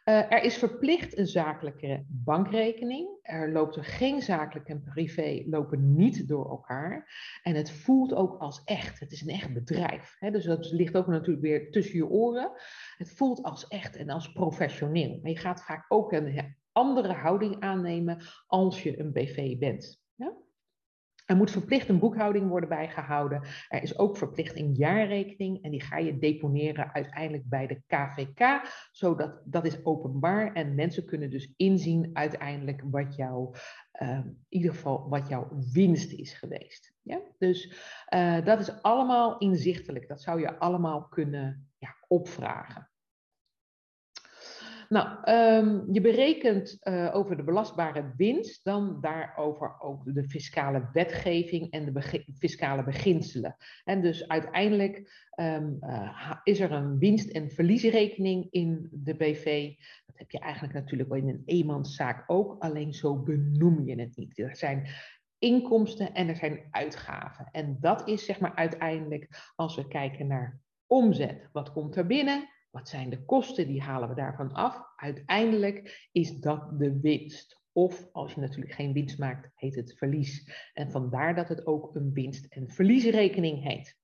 Uh, 0.06 0.32
er 0.32 0.44
is 0.44 0.58
verplicht 0.58 1.18
een 1.18 1.28
zakelijke 1.28 2.06
bankrekening. 2.08 3.20
Er 3.22 3.52
loopt 3.52 3.76
er 3.76 3.84
geen 3.84 4.22
zakelijk 4.22 4.68
en 4.68 4.84
privé 4.84 5.44
lopen 5.46 5.96
niet 5.96 6.28
door 6.28 6.50
elkaar. 6.50 7.14
En 7.44 7.56
het 7.56 7.72
voelt 7.72 8.14
ook 8.14 8.38
als 8.38 8.62
echt. 8.64 9.00
Het 9.00 9.12
is 9.12 9.22
een 9.22 9.30
echt 9.30 9.54
bedrijf. 9.54 10.16
Hè? 10.20 10.32
Dus 10.32 10.46
dat 10.46 10.72
ligt 10.72 10.98
ook 10.98 11.08
natuurlijk 11.08 11.42
weer 11.42 11.72
tussen 11.72 11.98
je 11.98 12.08
oren. 12.08 12.52
Het 12.98 13.12
voelt 13.12 13.44
als 13.44 13.68
echt 13.68 13.96
en 13.96 14.10
als 14.10 14.32
professioneel. 14.32 15.20
Maar 15.22 15.32
je 15.32 15.38
gaat 15.38 15.64
vaak 15.64 15.86
ook 15.88 16.12
een 16.12 16.56
andere 16.72 17.14
houding 17.14 17.60
aannemen 17.60 18.22
als 18.48 18.84
je 18.84 19.00
een 19.00 19.12
BV 19.12 19.58
bent. 19.58 20.02
Er 21.30 21.36
moet 21.36 21.52
verplicht 21.52 21.90
een 21.90 22.00
boekhouding 22.00 22.48
worden 22.48 22.70
bijgehouden. 22.70 23.42
Er 23.68 23.84
is 23.84 23.98
ook 23.98 24.18
verplicht 24.18 24.56
een 24.56 24.74
jaarrekening 24.74 25.64
en 25.64 25.72
die 25.72 25.82
ga 25.82 25.98
je 25.98 26.18
deponeren 26.18 26.94
uiteindelijk 26.94 27.50
bij 27.50 27.68
de 27.68 27.82
KVK, 27.88 28.62
zodat 28.92 29.42
dat 29.46 29.66
is 29.66 29.86
openbaar 29.86 30.54
en 30.54 30.76
mensen 30.76 31.06
kunnen 31.06 31.30
dus 31.30 31.54
inzien 31.56 32.10
uiteindelijk 32.14 32.82
wat 32.92 33.16
jouw, 33.16 33.54
uh, 34.02 34.10
in 34.10 34.46
ieder 34.50 34.72
geval 34.72 35.10
wat 35.10 35.28
jouw 35.28 35.48
winst 35.72 36.12
is 36.12 36.34
geweest. 36.34 36.94
Ja? 37.02 37.22
Dus 37.38 37.74
uh, 38.14 38.46
dat 38.46 38.60
is 38.60 38.82
allemaal 38.82 39.38
inzichtelijk. 39.38 40.08
Dat 40.08 40.22
zou 40.22 40.40
je 40.40 40.60
allemaal 40.60 41.08
kunnen 41.08 41.70
ja, 41.78 41.96
opvragen. 42.08 42.89
Nou, 44.90 45.32
um, 45.32 45.94
je 45.94 46.02
berekent 46.02 46.78
uh, 46.84 47.16
over 47.16 47.38
de 47.38 47.44
belastbare 47.44 48.14
winst, 48.18 48.64
dan 48.64 48.98
daarover 49.02 49.80
ook 49.80 50.14
de 50.14 50.24
fiscale 50.24 50.90
wetgeving 50.94 51.72
en 51.72 51.94
de 51.94 52.24
fiscale 52.38 52.84
beginselen. 52.84 53.56
En 53.84 54.02
dus 54.02 54.28
uiteindelijk 54.28 55.28
um, 55.40 55.78
uh, 55.82 56.32
is 56.44 56.60
er 56.60 56.72
een 56.72 56.98
winst- 56.98 57.32
en 57.32 57.50
verliesrekening 57.50 58.48
in 58.50 58.88
de 58.92 59.16
BV. 59.16 59.74
Dat 60.06 60.18
heb 60.18 60.32
je 60.32 60.40
eigenlijk 60.40 60.74
natuurlijk 60.74 61.10
wel 61.10 61.20
in 61.20 61.30
een 61.30 61.44
eenmanszaak 61.46 62.24
ook, 62.28 62.64
alleen 62.64 62.94
zo 62.94 63.24
benoem 63.24 63.86
je 63.86 64.00
het 64.02 64.16
niet. 64.16 64.38
Er 64.38 64.56
zijn 64.56 64.88
inkomsten 65.38 66.14
en 66.14 66.28
er 66.28 66.36
zijn 66.36 66.68
uitgaven. 66.72 67.50
En 67.52 67.78
dat 67.80 68.08
is 68.08 68.26
zeg 68.26 68.40
maar 68.40 68.56
uiteindelijk, 68.56 69.52
als 69.56 69.76
we 69.76 69.88
kijken 69.88 70.28
naar 70.28 70.60
omzet, 70.88 71.50
wat 71.52 71.72
komt 71.72 71.96
er 71.96 72.06
binnen? 72.06 72.50
Wat 72.70 72.90
zijn 72.90 73.10
de 73.10 73.26
kosten? 73.26 73.68
Die 73.68 73.82
halen 73.82 74.10
we 74.10 74.16
daarvan 74.16 74.54
af. 74.54 74.84
Uiteindelijk 74.96 76.08
is 76.12 76.40
dat 76.40 76.80
de 76.80 77.00
winst. 77.00 77.58
Of 77.72 78.10
als 78.12 78.34
je 78.34 78.40
natuurlijk 78.40 78.74
geen 78.74 78.94
winst 78.94 79.20
maakt, 79.20 79.52
heet 79.56 79.76
het 79.76 79.98
verlies. 79.98 80.52
En 80.74 80.92
vandaar 80.92 81.36
dat 81.36 81.50
het 81.50 81.66
ook 81.66 81.96
een 81.96 82.14
winst- 82.14 82.54
en 82.54 82.70
verliesrekening 82.70 83.64
heet. 83.64 83.98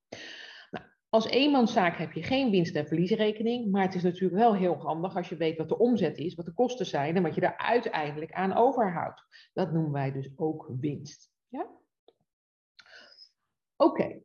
Nou, 0.72 0.86
als 1.10 1.26
eenmanszaak 1.26 1.98
heb 1.98 2.12
je 2.12 2.24
geen 2.24 2.52
winst- 2.52 2.76
en 2.76 2.88
verliesrekening, 2.88 3.72
maar 3.72 3.82
het 3.82 3.96
is 3.96 4.04
natuurlijk 4.04 4.40
wel 4.40 4.56
heel 4.56 4.76
handig 4.76 5.16
als 5.16 5.30
je 5.30 5.36
weet 5.36 5.58
wat 5.58 5.70
de 5.70 5.78
omzet 5.78 6.18
is, 6.18 6.36
wat 6.36 6.46
de 6.46 6.54
kosten 6.54 6.86
zijn 6.86 7.16
en 7.16 7.24
wat 7.24 7.36
je 7.36 7.42
daar 7.42 7.58
uiteindelijk 7.58 8.32
aan 8.32 8.54
overhoudt. 8.54 9.50
Dat 9.54 9.72
noemen 9.72 9.92
wij 9.92 10.12
dus 10.12 10.30
ook 10.36 10.72
winst. 10.80 11.32
Ja? 11.48 11.68
Oké, 13.76 14.22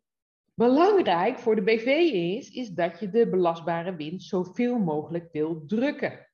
Belangrijk 0.61 1.39
voor 1.39 1.55
de 1.55 1.63
BV 1.63 1.87
is, 2.13 2.51
is 2.51 2.69
dat 2.69 3.01
je 3.01 3.11
de 3.11 3.29
belastbare 3.29 3.97
winst 3.97 4.29
zoveel 4.29 4.79
mogelijk 4.79 5.29
wil 5.33 5.65
drukken. 5.67 6.27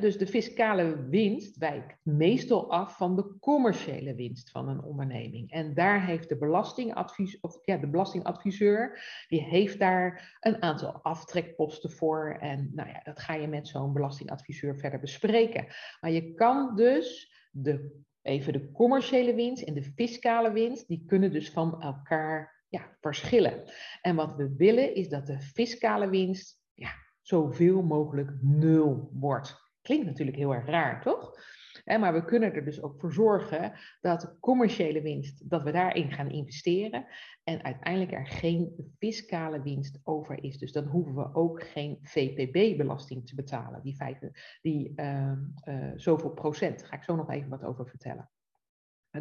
Dus 0.00 0.18
de 0.18 0.26
fiscale 0.26 1.08
winst 1.08 1.56
wijkt 1.56 1.96
meestal 2.02 2.70
af 2.72 2.96
van 2.96 3.16
de 3.16 3.36
commerciële 3.40 4.14
winst 4.14 4.50
van 4.50 4.68
een 4.68 4.82
onderneming. 4.82 5.50
En 5.50 5.74
daar 5.74 6.06
heeft 6.06 6.28
de, 6.28 6.38
belastingadvies, 6.38 7.40
of, 7.40 7.58
ja, 7.64 7.76
de 7.76 7.90
belastingadviseur, 7.90 9.02
die 9.28 9.42
heeft 9.42 9.78
daar 9.78 10.36
een 10.40 10.62
aantal 10.62 10.92
aftrekposten 10.92 11.90
voor. 11.90 12.36
En 12.40 12.70
nou 12.74 12.88
ja, 12.88 13.00
dat 13.04 13.20
ga 13.20 13.34
je 13.34 13.48
met 13.48 13.68
zo'n 13.68 13.92
belastingadviseur 13.92 14.76
verder 14.76 15.00
bespreken. 15.00 15.66
Maar 16.00 16.10
je 16.10 16.34
kan 16.34 16.76
dus 16.76 17.34
de, 17.50 18.00
even 18.22 18.52
de 18.52 18.72
commerciële 18.72 19.34
winst 19.34 19.62
en 19.62 19.74
de 19.74 19.82
fiscale 19.82 20.52
winst, 20.52 20.88
die 20.88 21.04
kunnen 21.06 21.32
dus 21.32 21.50
van 21.50 21.82
elkaar 21.82 22.58
ja, 22.70 22.96
verschillen. 23.00 23.72
En 24.00 24.16
wat 24.16 24.36
we 24.36 24.54
willen 24.56 24.94
is 24.94 25.08
dat 25.08 25.26
de 25.26 25.40
fiscale 25.40 26.08
winst 26.08 26.62
ja, 26.74 26.90
zoveel 27.22 27.82
mogelijk 27.82 28.30
nul 28.40 29.10
wordt. 29.12 29.68
Klinkt 29.82 30.06
natuurlijk 30.06 30.36
heel 30.36 30.54
erg 30.54 30.66
raar, 30.66 31.02
toch? 31.02 31.38
Maar 31.84 32.12
we 32.12 32.24
kunnen 32.24 32.54
er 32.54 32.64
dus 32.64 32.82
ook 32.82 33.00
voor 33.00 33.12
zorgen 33.12 33.72
dat 34.00 34.20
de 34.20 34.38
commerciële 34.40 35.02
winst, 35.02 35.50
dat 35.50 35.62
we 35.62 35.72
daarin 35.72 36.12
gaan 36.12 36.30
investeren 36.30 37.06
en 37.44 37.62
uiteindelijk 37.62 38.12
er 38.12 38.26
geen 38.26 38.92
fiscale 38.98 39.62
winst 39.62 40.00
over 40.02 40.44
is. 40.44 40.58
Dus 40.58 40.72
dan 40.72 40.84
hoeven 40.84 41.14
we 41.14 41.34
ook 41.34 41.62
geen 41.62 41.98
VPB-belasting 42.02 43.26
te 43.26 43.34
betalen, 43.34 43.82
die, 43.82 43.96
vijf, 43.96 44.18
die 44.62 44.92
uh, 44.96 45.32
uh, 45.64 45.92
zoveel 45.96 46.30
procent. 46.30 46.78
Daar 46.78 46.88
ga 46.88 46.96
ik 46.96 47.02
zo 47.02 47.16
nog 47.16 47.30
even 47.30 47.48
wat 47.48 47.64
over 47.64 47.88
vertellen. 47.88 48.30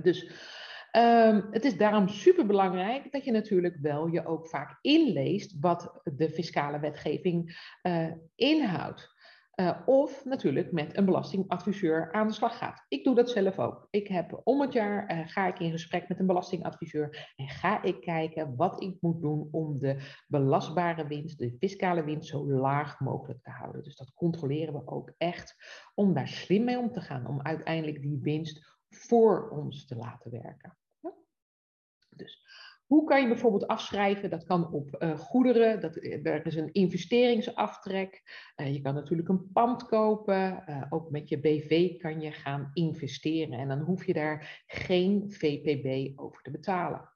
Dus 0.01 0.31
Um, 0.91 1.47
het 1.51 1.65
is 1.65 1.77
daarom 1.77 2.07
superbelangrijk 2.07 3.11
dat 3.11 3.25
je 3.25 3.31
natuurlijk 3.31 3.77
wel 3.81 4.07
je 4.07 4.25
ook 4.25 4.47
vaak 4.47 4.77
inleest 4.81 5.59
wat 5.59 6.01
de 6.03 6.29
fiscale 6.29 6.79
wetgeving 6.79 7.59
uh, 7.83 8.11
inhoudt. 8.35 9.17
Uh, 9.59 9.79
of 9.85 10.25
natuurlijk 10.25 10.71
met 10.71 10.97
een 10.97 11.05
belastingadviseur 11.05 12.11
aan 12.11 12.27
de 12.27 12.33
slag 12.33 12.57
gaat. 12.57 12.85
Ik 12.87 13.03
doe 13.03 13.15
dat 13.15 13.29
zelf 13.29 13.59
ook. 13.59 13.87
Ik 13.89 14.07
heb 14.07 14.41
om 14.43 14.61
het 14.61 14.73
jaar 14.73 15.11
uh, 15.11 15.27
ga 15.27 15.47
ik 15.47 15.59
in 15.59 15.71
gesprek 15.71 16.07
met 16.07 16.19
een 16.19 16.25
belastingadviseur 16.25 17.33
en 17.35 17.47
ga 17.47 17.83
ik 17.83 18.01
kijken 18.01 18.55
wat 18.55 18.81
ik 18.81 18.97
moet 18.99 19.21
doen 19.21 19.47
om 19.51 19.79
de 19.79 19.95
belastbare 20.27 21.07
winst, 21.07 21.37
de 21.37 21.55
fiscale 21.59 22.03
winst, 22.03 22.29
zo 22.29 22.51
laag 22.51 22.99
mogelijk 22.99 23.43
te 23.43 23.49
houden. 23.49 23.83
Dus 23.83 23.95
dat 23.95 24.13
controleren 24.13 24.73
we 24.73 24.87
ook 24.87 25.13
echt 25.17 25.55
om 25.95 26.13
daar 26.13 26.27
slim 26.27 26.63
mee 26.63 26.77
om 26.77 26.91
te 26.91 27.01
gaan, 27.01 27.27
om 27.27 27.41
uiteindelijk 27.41 28.01
die 28.01 28.19
winst 28.21 28.78
voor 28.89 29.49
ons 29.49 29.85
te 29.85 29.95
laten 29.95 30.31
werken. 30.31 30.77
Dus 32.09 32.45
hoe 32.85 33.03
kan 33.03 33.21
je 33.21 33.27
bijvoorbeeld 33.27 33.67
afschrijven? 33.67 34.29
Dat 34.29 34.43
kan 34.43 34.71
op 34.71 34.95
uh, 34.99 35.17
goederen, 35.17 35.81
dat, 35.81 35.95
er 35.95 36.45
is 36.45 36.55
een 36.55 36.73
investeringsaftrek. 36.73 38.23
Uh, 38.57 38.73
je 38.73 38.81
kan 38.81 38.93
natuurlijk 38.93 39.29
een 39.29 39.51
pand 39.51 39.85
kopen. 39.85 40.63
Ook 40.89 41.11
met 41.11 41.29
je 41.29 41.39
BV 41.39 41.97
kan 41.97 42.21
je 42.21 42.31
gaan 42.31 42.69
investeren. 42.73 43.59
En 43.59 43.67
dan 43.67 43.79
hoef 43.79 44.05
je 44.05 44.13
daar 44.13 44.63
geen 44.67 45.31
VPB 45.31 46.19
over 46.19 46.41
te 46.41 46.51
betalen. 46.51 47.09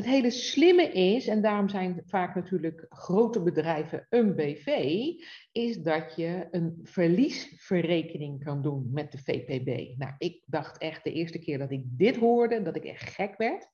Het 0.00 0.08
hele 0.08 0.30
slimme 0.30 0.92
is, 0.92 1.26
en 1.26 1.42
daarom 1.42 1.68
zijn 1.68 2.02
vaak 2.06 2.34
natuurlijk 2.34 2.86
grote 2.88 3.42
bedrijven 3.42 4.06
een 4.08 4.34
BV, 4.34 5.04
is 5.52 5.76
dat 5.76 6.16
je 6.16 6.48
een 6.50 6.80
verliesverrekening 6.82 8.44
kan 8.44 8.62
doen 8.62 8.88
met 8.92 9.12
de 9.12 9.18
VPB. 9.18 9.98
Nou, 9.98 10.12
ik 10.18 10.42
dacht 10.46 10.78
echt 10.78 11.04
de 11.04 11.12
eerste 11.12 11.38
keer 11.38 11.58
dat 11.58 11.70
ik 11.70 11.82
dit 11.84 12.16
hoorde, 12.16 12.62
dat 12.62 12.76
ik 12.76 12.84
echt 12.84 13.10
gek 13.10 13.36
werd. 13.36 13.68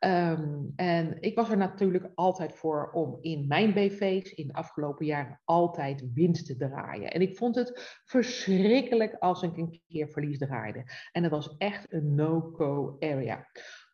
Um, 0.00 0.72
en 0.76 1.16
ik 1.20 1.36
was 1.36 1.50
er 1.50 1.56
natuurlijk 1.56 2.10
altijd 2.14 2.54
voor 2.54 2.90
om 2.92 3.18
in 3.20 3.46
mijn 3.46 3.72
BV's 3.72 4.32
in 4.32 4.46
de 4.46 4.54
afgelopen 4.54 5.06
jaren 5.06 5.40
altijd 5.44 6.04
winst 6.14 6.46
te 6.46 6.56
draaien. 6.56 7.10
En 7.10 7.20
ik 7.20 7.36
vond 7.36 7.54
het 7.54 8.00
verschrikkelijk 8.04 9.14
als 9.18 9.42
ik 9.42 9.56
een 9.56 9.80
keer 9.88 10.08
verlies 10.08 10.38
draaide. 10.38 10.84
En 11.12 11.22
dat 11.22 11.30
was 11.30 11.56
echt 11.56 11.92
een 11.92 12.14
no-go 12.14 12.96
area. 13.00 13.46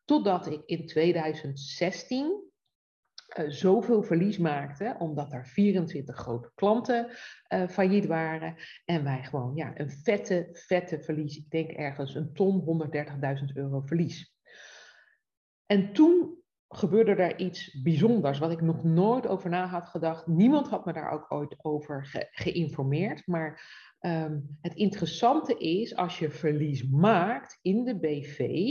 Totdat 0.05 0.47
ik 0.47 0.63
in 0.67 0.87
2016 0.87 2.51
uh, 3.39 3.51
zoveel 3.51 4.03
verlies 4.03 4.39
maakte, 4.39 4.97
omdat 4.99 5.33
er 5.33 5.47
24 5.47 6.17
grote 6.17 6.51
klanten 6.55 7.07
uh, 7.09 7.69
failliet 7.69 8.07
waren. 8.07 8.57
En 8.85 9.05
wij 9.05 9.25
gewoon 9.25 9.55
ja, 9.55 9.73
een 9.81 9.91
vette, 9.91 10.49
vette 10.53 11.01
verlies, 11.01 11.37
ik 11.37 11.51
denk 11.51 11.71
ergens 11.71 12.15
een 12.15 12.33
ton, 12.33 12.89
130.000 13.41 13.45
euro 13.55 13.81
verlies. 13.81 14.35
En 15.67 15.93
toen 15.93 16.42
gebeurde 16.73 17.15
er 17.15 17.39
iets 17.39 17.81
bijzonders, 17.83 18.39
wat 18.39 18.51
ik 18.51 18.61
nog 18.61 18.85
nooit 18.85 19.27
over 19.27 19.51
na 19.51 19.67
had 19.67 19.89
gedacht. 19.89 20.27
Niemand 20.27 20.69
had 20.69 20.85
me 20.85 20.93
daar 20.93 21.11
ook 21.11 21.27
ooit 21.29 21.65
over 21.65 22.05
ge 22.05 22.29
geïnformeerd. 22.31 23.27
Maar 23.27 23.61
um, 24.01 24.59
het 24.61 24.75
interessante 24.75 25.59
is, 25.59 25.97
als 25.97 26.19
je 26.19 26.31
verlies 26.31 26.89
maakt 26.89 27.59
in 27.63 27.85
de 27.85 27.99
BV, 27.99 28.71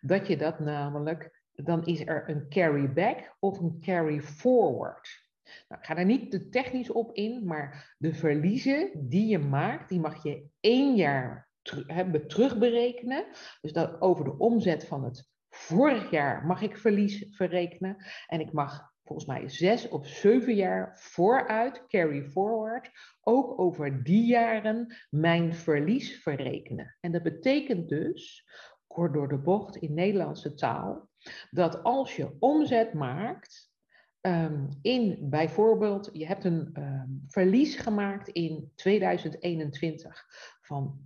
dat 0.00 0.26
je 0.26 0.36
dat 0.36 0.58
namelijk, 0.58 1.42
dan 1.52 1.86
is 1.86 2.06
er 2.06 2.30
een 2.30 2.48
carry 2.48 2.92
back 2.92 3.36
of 3.40 3.58
een 3.58 3.80
carry 3.80 4.20
forward. 4.20 5.30
Nou, 5.68 5.80
ik 5.80 5.86
ga 5.86 5.94
daar 5.94 6.04
niet 6.04 6.30
te 6.30 6.48
technisch 6.48 6.90
op 6.90 7.12
in, 7.12 7.44
maar 7.44 7.94
de 7.98 8.14
verliezen 8.14 8.90
die 8.94 9.26
je 9.26 9.38
maakt, 9.38 9.88
die 9.88 10.00
mag 10.00 10.22
je 10.22 10.44
één 10.60 10.96
jaar 10.96 11.50
ter 11.62 12.26
terugberekenen. 12.26 13.26
Dus 13.60 13.72
dat 13.72 14.00
over 14.00 14.24
de 14.24 14.38
omzet 14.38 14.86
van 14.86 15.04
het 15.04 15.31
Vorig 15.54 16.10
jaar 16.10 16.46
mag 16.46 16.62
ik 16.62 16.76
verlies 16.76 17.26
verrekenen 17.30 17.96
en 18.26 18.40
ik 18.40 18.52
mag 18.52 18.92
volgens 19.04 19.26
mij 19.26 19.48
zes 19.48 19.88
of 19.88 20.06
zeven 20.06 20.54
jaar 20.54 20.98
vooruit, 21.00 21.86
carry 21.86 22.22
forward, 22.22 22.90
ook 23.20 23.60
over 23.60 24.02
die 24.02 24.26
jaren 24.26 24.96
mijn 25.10 25.54
verlies 25.54 26.22
verrekenen. 26.22 26.96
En 27.00 27.12
dat 27.12 27.22
betekent 27.22 27.88
dus, 27.88 28.48
kort 28.86 29.12
door 29.12 29.28
de 29.28 29.38
bocht 29.38 29.76
in 29.76 29.94
Nederlandse 29.94 30.54
taal, 30.54 31.08
dat 31.50 31.82
als 31.82 32.16
je 32.16 32.36
omzet 32.38 32.94
maakt 32.94 33.72
um, 34.20 34.68
in 34.82 35.18
bijvoorbeeld, 35.20 36.10
je 36.12 36.26
hebt 36.26 36.44
een 36.44 36.70
um, 36.78 37.24
verlies 37.26 37.76
gemaakt 37.76 38.28
in 38.28 38.72
2021 38.74 40.24
van 40.62 41.00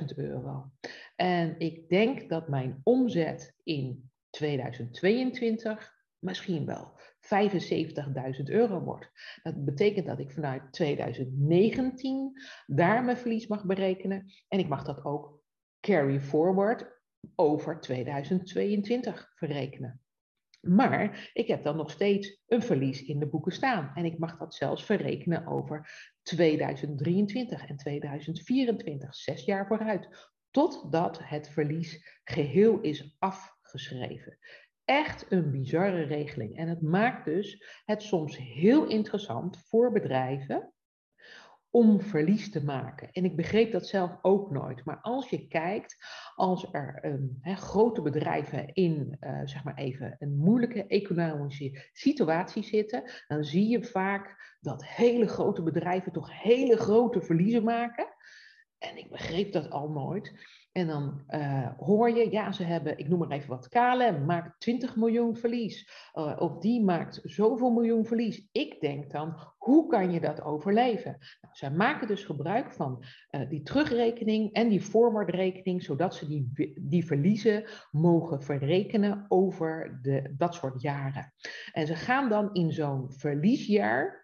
100.000 0.00 0.04
euro. 0.16 0.70
En 1.22 1.54
ik 1.58 1.88
denk 1.88 2.28
dat 2.28 2.48
mijn 2.48 2.80
omzet 2.82 3.54
in 3.62 4.10
2022 4.30 5.94
misschien 6.18 6.66
wel 6.66 7.00
75.000 7.20 8.42
euro 8.44 8.80
wordt. 8.80 9.10
Dat 9.42 9.64
betekent 9.64 10.06
dat 10.06 10.18
ik 10.18 10.30
vanuit 10.30 10.72
2019 10.72 12.32
daar 12.66 13.04
mijn 13.04 13.16
verlies 13.16 13.46
mag 13.46 13.64
berekenen. 13.64 14.32
En 14.48 14.58
ik 14.58 14.68
mag 14.68 14.84
dat 14.84 15.04
ook 15.04 15.42
carry 15.80 16.20
forward 16.20 17.00
over 17.34 17.80
2022 17.80 19.32
verrekenen. 19.34 20.00
Maar 20.60 21.30
ik 21.32 21.46
heb 21.46 21.62
dan 21.62 21.76
nog 21.76 21.90
steeds 21.90 22.42
een 22.46 22.62
verlies 22.62 23.02
in 23.02 23.18
de 23.18 23.26
boeken 23.26 23.52
staan. 23.52 23.90
En 23.94 24.04
ik 24.04 24.18
mag 24.18 24.38
dat 24.38 24.54
zelfs 24.54 24.84
verrekenen 24.84 25.46
over 25.46 25.90
2023 26.22 27.66
en 27.66 27.76
2024, 27.76 29.14
zes 29.14 29.44
jaar 29.44 29.66
vooruit. 29.66 30.30
Totdat 30.52 31.20
het 31.22 31.48
verlies 31.48 32.20
geheel 32.24 32.80
is 32.80 33.16
afgeschreven. 33.18 34.38
Echt 34.84 35.26
een 35.28 35.50
bizarre 35.50 36.02
regeling. 36.02 36.56
En 36.56 36.68
het 36.68 36.82
maakt 36.82 37.24
dus 37.24 37.80
het 37.84 38.02
soms 38.02 38.36
heel 38.36 38.86
interessant 38.86 39.58
voor 39.58 39.92
bedrijven 39.92 40.72
om 41.70 42.00
verlies 42.00 42.50
te 42.50 42.64
maken. 42.64 43.12
En 43.12 43.24
ik 43.24 43.36
begreep 43.36 43.72
dat 43.72 43.86
zelf 43.86 44.18
ook 44.22 44.50
nooit. 44.50 44.84
Maar 44.84 45.00
als 45.00 45.30
je 45.30 45.48
kijkt, 45.48 45.96
als 46.34 46.68
er 46.72 47.04
um, 47.04 47.38
grote 47.42 48.02
bedrijven 48.02 48.72
in, 48.72 49.16
uh, 49.20 49.40
zeg 49.44 49.64
maar 49.64 49.76
even, 49.76 50.16
een 50.18 50.36
moeilijke 50.36 50.86
economische 50.86 51.90
situatie 51.92 52.62
zitten, 52.62 53.10
dan 53.28 53.44
zie 53.44 53.68
je 53.68 53.84
vaak 53.84 54.56
dat 54.60 54.86
hele 54.86 55.28
grote 55.28 55.62
bedrijven 55.62 56.12
toch 56.12 56.42
hele 56.42 56.76
grote 56.76 57.22
verliezen 57.22 57.64
maken. 57.64 58.06
En 58.82 58.98
ik 58.98 59.10
begreep 59.10 59.52
dat 59.52 59.70
al 59.70 59.88
nooit. 59.88 60.32
En 60.72 60.86
dan 60.86 61.22
uh, 61.30 61.68
hoor 61.78 62.10
je, 62.10 62.30
ja, 62.30 62.52
ze 62.52 62.62
hebben, 62.62 62.98
ik 62.98 63.08
noem 63.08 63.18
maar 63.18 63.30
even 63.30 63.48
wat, 63.48 63.68
KLM 63.68 64.24
maakt 64.24 64.60
20 64.60 64.96
miljoen 64.96 65.36
verlies. 65.36 65.90
Uh, 66.14 66.36
of 66.38 66.58
die 66.58 66.84
maakt 66.84 67.20
zoveel 67.22 67.70
miljoen 67.70 68.04
verlies. 68.04 68.48
Ik 68.52 68.80
denk 68.80 69.10
dan, 69.10 69.36
hoe 69.58 69.86
kan 69.86 70.12
je 70.12 70.20
dat 70.20 70.42
overleven? 70.42 71.16
Nou, 71.40 71.54
zij 71.54 71.70
maken 71.70 72.06
dus 72.06 72.24
gebruik 72.24 72.72
van 72.72 73.04
uh, 73.30 73.48
die 73.48 73.62
terugrekening 73.62 74.52
en 74.52 74.68
die 74.68 74.80
forwardrekening, 74.80 75.82
zodat 75.82 76.14
ze 76.14 76.26
die, 76.26 76.74
die 76.80 77.06
verliezen 77.06 77.64
mogen 77.90 78.42
verrekenen 78.42 79.24
over 79.28 79.98
de, 80.02 80.34
dat 80.36 80.54
soort 80.54 80.82
jaren. 80.82 81.32
En 81.72 81.86
ze 81.86 81.94
gaan 81.94 82.28
dan 82.28 82.54
in 82.54 82.72
zo'n 82.72 83.12
verliesjaar 83.12 84.21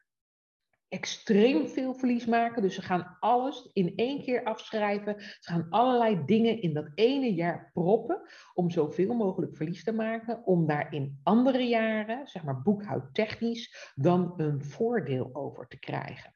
extreem 0.89 1.69
veel 1.69 1.95
verlies 1.95 2.27
maken. 2.27 2.63
Dus 2.63 2.75
ze 2.75 2.83
gaan 2.83 3.17
alles 3.21 3.71
in 3.73 3.93
één 3.97 4.23
keer 4.23 4.45
afschrijven. 4.45 5.15
Ze 5.19 5.51
gaan 5.51 5.67
allerlei 5.71 6.25
dingen 6.25 6.63
in 6.63 6.75
dat 6.75 6.91
ene 6.95 7.35
jaar 7.35 7.71
proppen 7.73 8.23
om 8.55 8.71
zoveel 8.71 9.15
mogelijk 9.15 9.57
verlies 9.57 9.85
te 9.85 9.93
maken, 9.93 10.47
om 10.47 10.67
daar 10.67 10.93
in 10.93 11.21
andere 11.23 11.63
jaren, 11.63 12.27
zeg 12.27 12.45
maar 12.45 12.63
boekhoudtechnisch, 12.63 13.93
dan 13.95 14.35
een 14.37 14.65
voordeel 14.65 15.31
over 15.33 15.67
te 15.67 15.79
krijgen. 15.79 16.35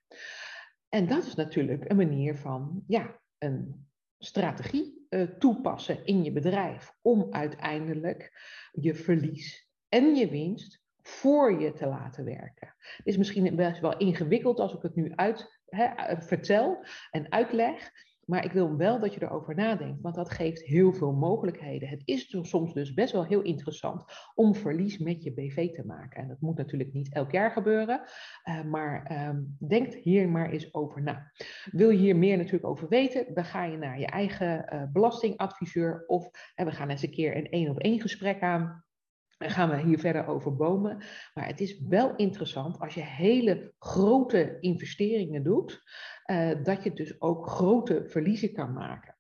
En 0.89 1.07
dat 1.07 1.27
is 1.27 1.35
natuurlijk 1.35 1.91
een 1.91 1.97
manier 1.97 2.37
van 2.37 2.83
ja, 2.87 3.21
een 3.39 3.87
strategie 4.19 5.07
uh, 5.09 5.23
toepassen 5.23 6.05
in 6.05 6.25
je 6.25 6.33
bedrijf 6.33 6.95
om 7.01 7.27
uiteindelijk 7.31 8.33
je 8.73 8.95
verlies 8.95 9.69
en 9.89 10.15
je 10.15 10.29
winst 10.29 10.83
voor 11.01 11.61
je 11.61 11.73
te 11.73 11.87
laten 11.87 12.25
werken. 12.25 12.72
Het 12.97 13.07
is 13.07 13.17
misschien 13.17 13.57
best 13.57 13.81
wel 13.81 13.97
ingewikkeld 13.97 14.61
als 14.61 14.75
ik 14.75 14.83
het 14.83 14.95
nu 14.95 15.13
uit 15.15 15.61
vertel 16.19 16.85
en 17.11 17.33
uitleg. 17.33 17.91
Maar 18.25 18.45
ik 18.45 18.53
wil 18.53 18.77
wel 18.77 19.01
dat 19.01 19.15
je 19.15 19.23
erover 19.23 19.55
nadenkt, 19.55 20.01
want 20.01 20.15
dat 20.15 20.31
geeft 20.31 20.63
heel 20.63 20.93
veel 20.93 21.13
mogelijkheden. 21.13 21.89
Het 21.89 22.03
is 22.05 22.37
soms 22.41 22.73
dus 22.73 22.95
best 22.95 23.13
wel 23.13 23.25
heel 23.25 23.43
interessant 23.43 24.05
om 24.35 24.55
verlies 24.55 24.99
met 24.99 25.23
je 25.23 25.33
BV 25.33 25.71
te 25.71 25.87
maken. 25.87 26.23
En 26.23 26.29
dat 26.29 26.41
moet 26.41 26.57
natuurlijk 26.57 26.93
niet 26.93 27.15
elk 27.15 27.31
jaar 27.31 27.51
gebeuren, 27.51 28.03
uh, 28.45 28.63
maar 28.63 29.29
um, 29.29 29.57
denk 29.59 29.95
hier 29.95 30.29
maar 30.29 30.51
eens 30.51 30.75
over 30.75 31.03
na. 31.03 31.33
Wil 31.71 31.91
je 31.91 31.99
hier 31.99 32.17
meer 32.17 32.37
natuurlijk 32.37 32.67
over 32.67 32.89
weten, 32.89 33.35
dan 33.35 33.45
ga 33.45 33.65
je 33.65 33.77
naar 33.77 33.99
je 33.99 34.07
eigen 34.07 34.75
uh, 34.75 34.83
belastingadviseur 34.93 36.05
of 36.07 36.31
we 36.55 36.71
gaan 36.71 36.91
eens 36.91 37.03
een 37.03 37.11
keer 37.11 37.37
een 37.37 37.51
één 37.51 37.71
op 37.71 37.79
één 37.79 38.01
gesprek 38.01 38.41
aan. 38.41 38.85
Gaan 39.51 39.71
we 39.71 39.83
hier 39.83 39.99
verder 39.99 40.27
over 40.27 40.57
bomen. 40.57 41.03
Maar 41.35 41.47
het 41.47 41.61
is 41.61 41.81
wel 41.89 42.17
interessant 42.17 42.79
als 42.79 42.95
je 42.95 43.05
hele 43.05 43.75
grote 43.79 44.57
investeringen 44.61 45.43
doet, 45.43 45.83
uh, 46.27 46.51
dat 46.63 46.85
je 46.85 46.93
dus 46.93 47.21
ook 47.21 47.49
grote 47.49 48.05
verliezen 48.07 48.53
kan 48.53 48.73
maken. 48.73 49.17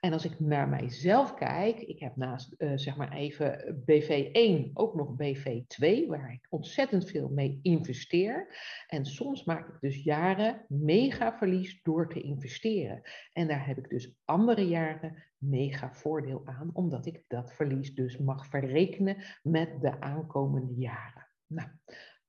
En 0.00 0.12
als 0.12 0.24
ik 0.24 0.40
naar 0.40 0.68
mijzelf 0.68 1.34
kijk, 1.34 1.80
ik 1.80 2.00
heb 2.00 2.16
naast 2.16 2.54
uh, 2.58 2.72
zeg 2.74 2.96
maar 2.96 3.12
even 3.12 3.76
BV1 3.80 4.72
ook 4.72 4.94
nog 4.94 5.14
BV2, 5.22 6.06
waar 6.06 6.32
ik 6.32 6.46
ontzettend 6.48 7.10
veel 7.10 7.28
mee 7.28 7.58
investeer. 7.62 8.56
En 8.86 9.04
soms 9.04 9.44
maak 9.44 9.68
ik 9.68 9.80
dus 9.80 10.02
jaren 10.04 10.64
mega 10.68 11.38
verlies 11.38 11.82
door 11.82 12.08
te 12.08 12.20
investeren. 12.20 13.02
En 13.32 13.48
daar 13.48 13.66
heb 13.66 13.78
ik 13.78 13.88
dus 13.88 14.14
andere 14.24 14.68
jaren 14.68 15.27
mega 15.38 15.92
voordeel 15.92 16.42
aan, 16.44 16.70
omdat 16.72 17.06
ik 17.06 17.24
dat 17.26 17.52
verlies 17.52 17.94
dus 17.94 18.18
mag 18.18 18.46
verrekenen 18.46 19.16
met 19.42 19.80
de 19.80 20.00
aankomende 20.00 20.74
jaren. 20.74 21.28
Nou, 21.46 21.68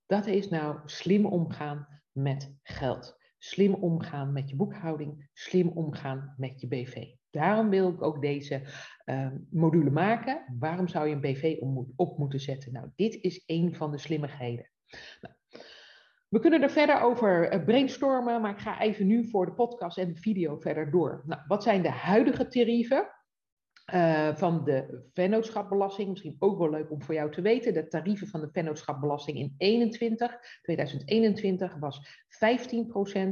dat 0.06 0.26
is 0.26 0.50
nou 0.50 0.80
slim 0.86 1.26
omgaan 1.26 1.88
met 2.12 2.56
geld. 2.64 3.18
Slim 3.38 3.74
omgaan 3.74 4.34
met 4.34 4.50
je 4.50 4.56
boekhouding, 4.56 5.30
slim 5.34 5.68
omgaan 5.68 6.34
met 6.38 6.62
je 6.62 6.68
BV. 6.68 7.06
Daarom 7.30 7.70
wil 7.70 7.90
ik 7.90 8.02
ook 8.02 8.22
deze 8.22 8.62
uh, 9.06 9.32
module 9.50 9.90
maken. 9.90 10.56
Waarom 10.60 10.88
zou 10.88 11.08
je 11.08 11.16
een 11.16 11.22
BV 11.22 11.58
op 11.96 12.18
moeten 12.18 12.40
zetten? 12.40 12.74
Nou, 12.74 12.90
dit 12.96 13.16
is 13.16 13.44
een 13.46 13.76
van 13.76 13.92
de 13.92 13.98
slimmigheden. 13.98 14.72
Nou, 15.22 15.36
we 16.30 16.40
kunnen 16.40 16.62
er 16.62 16.70
verder 16.70 17.02
over 17.02 17.50
eh, 17.50 17.64
brainstormen, 17.64 18.42
maar 18.42 18.52
ik 18.52 18.60
ga 18.60 18.82
even 18.82 19.08
nu 19.08 19.30
voor 19.30 19.46
de 19.46 19.54
podcast 19.54 19.98
en 19.98 20.14
de 20.14 20.20
video 20.20 20.58
verder 20.58 20.92
door. 20.92 21.24
Nou, 21.26 21.42
wat 21.48 21.64
zijn 21.64 21.82
de 21.82 21.90
huidige 21.90 22.48
tarieven? 22.48 23.14
Uh, 23.94 24.36
van 24.36 24.64
de 24.64 25.08
vennootschapbelasting, 25.14 26.10
misschien 26.10 26.36
ook 26.40 26.58
wel 26.58 26.70
leuk 26.70 26.92
om 26.92 27.04
voor 27.04 27.14
jou 27.14 27.32
te 27.32 27.42
weten. 27.42 27.74
De 27.74 27.88
tarieven 27.88 28.28
van 28.28 28.40
de 28.40 28.50
vennootschapbelasting 28.52 29.38
in 29.38 29.54
21, 29.58 30.38
2021 30.62 31.76
was 31.80 32.26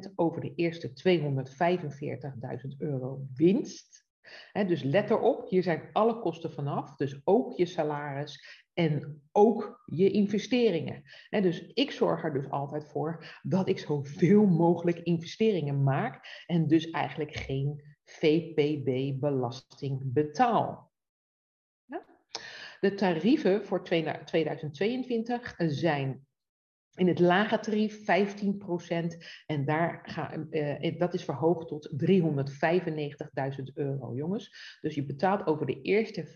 15% 0.09 0.15
over 0.15 0.41
de 0.41 0.53
eerste 0.55 0.89
245.000 0.89 2.77
euro 2.77 3.25
winst. 3.33 4.05
Dus 4.53 4.83
let 4.83 5.09
erop, 5.09 5.49
hier 5.49 5.63
zijn 5.63 5.89
alle 5.93 6.19
kosten 6.19 6.51
vanaf, 6.51 6.95
dus 6.95 7.21
ook 7.23 7.57
je 7.57 7.65
salaris 7.65 8.65
en 8.77 9.21
ook 9.31 9.83
je 9.85 10.11
investeringen. 10.11 11.03
Dus 11.29 11.61
ik 11.73 11.91
zorg 11.91 12.23
er 12.23 12.33
dus 12.33 12.49
altijd 12.49 12.85
voor 12.85 13.39
dat 13.41 13.67
ik 13.67 13.79
zoveel 13.79 14.45
mogelijk 14.45 14.99
investeringen 14.99 15.83
maak 15.83 16.43
en 16.45 16.67
dus 16.67 16.89
eigenlijk 16.89 17.35
geen 17.35 17.95
VPB-belasting 18.03 19.99
betaal. 20.03 20.91
De 22.79 22.93
tarieven 22.93 23.65
voor 23.65 23.83
2022 23.83 25.53
zijn 25.57 26.27
in 26.97 27.07
het 27.07 27.19
lage 27.19 27.59
tarief 27.59 27.99
15% 27.99 28.01
en 29.45 29.65
daar 29.65 29.99
ga, 30.03 30.35
uh, 30.49 30.99
dat 30.99 31.13
is 31.13 31.23
verhoogd 31.23 31.67
tot 31.67 31.89
395.000 31.89 32.03
euro, 33.73 34.15
jongens. 34.15 34.77
Dus 34.81 34.95
je 34.95 35.05
betaalt 35.05 35.45
over 35.45 35.65
de 35.65 35.81
eerste 35.81 36.25
15% 36.25 36.29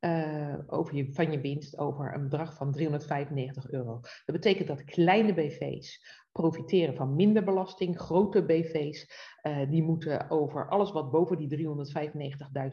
uh, 0.00 0.58
over 0.66 0.94
je, 0.94 1.12
van 1.12 1.32
je 1.32 1.40
winst 1.40 1.78
over 1.78 2.14
een 2.14 2.22
bedrag 2.22 2.54
van 2.54 2.72
395 2.72 3.70
euro. 3.70 4.00
Dat 4.00 4.36
betekent 4.36 4.68
dat 4.68 4.84
kleine 4.84 5.34
BV's 5.34 6.18
profiteren 6.32 6.94
van 6.94 7.16
minder 7.16 7.44
belasting. 7.44 7.98
Grote 7.98 8.44
BV's 8.44 9.06
uh, 9.42 9.70
die 9.70 9.82
moeten 9.82 10.30
over 10.30 10.68
alles 10.68 10.92
wat 10.92 11.10
boven 11.10 11.36
die 11.38 11.66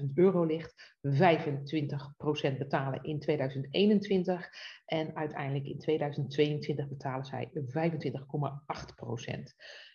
395.000 0.02 0.06
euro 0.14 0.44
ligt 0.44 0.96
25% 1.08 2.58
betalen 2.58 3.04
in 3.04 3.20
2021 3.20 4.50
en 4.86 5.16
uiteindelijk 5.16 5.66
in 5.66 5.80
2022 5.80 6.88
betalen 6.88 7.26
zij 7.26 7.52
25,8%. 7.54 7.60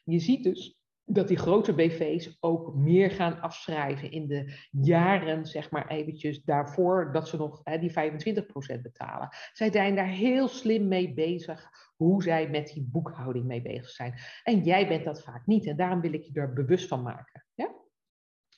Je 0.04 0.18
ziet 0.18 0.44
dus 0.44 0.81
dat 1.04 1.28
die 1.28 1.36
grote 1.36 1.74
BV's 1.74 2.36
ook 2.40 2.74
meer 2.74 3.10
gaan 3.10 3.40
afschrijven 3.40 4.10
in 4.10 4.26
de 4.26 4.52
jaren, 4.70 5.46
zeg 5.46 5.70
maar 5.70 5.88
eventjes 5.88 6.44
daarvoor, 6.44 7.12
dat 7.12 7.28
ze 7.28 7.36
nog 7.36 7.60
hè, 7.64 7.78
die 7.78 7.90
25% 7.90 8.80
betalen. 8.82 9.28
Zij 9.52 9.72
zijn 9.72 9.94
daar 9.94 10.08
heel 10.08 10.48
slim 10.48 10.88
mee 10.88 11.14
bezig, 11.14 11.70
hoe 11.96 12.22
zij 12.22 12.48
met 12.48 12.66
die 12.66 12.88
boekhouding 12.90 13.44
mee 13.44 13.62
bezig 13.62 13.90
zijn. 13.90 14.14
En 14.42 14.62
jij 14.62 14.88
bent 14.88 15.04
dat 15.04 15.22
vaak 15.22 15.46
niet 15.46 15.66
en 15.66 15.76
daarom 15.76 16.00
wil 16.00 16.12
ik 16.12 16.22
je 16.22 16.40
er 16.40 16.52
bewust 16.52 16.88
van 16.88 17.02
maken. 17.02 17.44
Ja? 17.54 17.81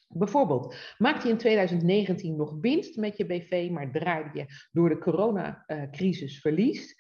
Bijvoorbeeld, 0.08 0.76
maakte 0.98 1.26
je 1.26 1.32
in 1.32 1.38
2019 1.38 2.36
nog 2.36 2.56
winst 2.60 2.96
met 2.96 3.16
je 3.16 3.26
BV, 3.26 3.70
maar 3.70 3.92
draaide 3.92 4.38
je 4.38 4.46
door 4.72 4.88
de 4.88 4.98
coronacrisis 4.98 6.40
verlies. 6.40 6.96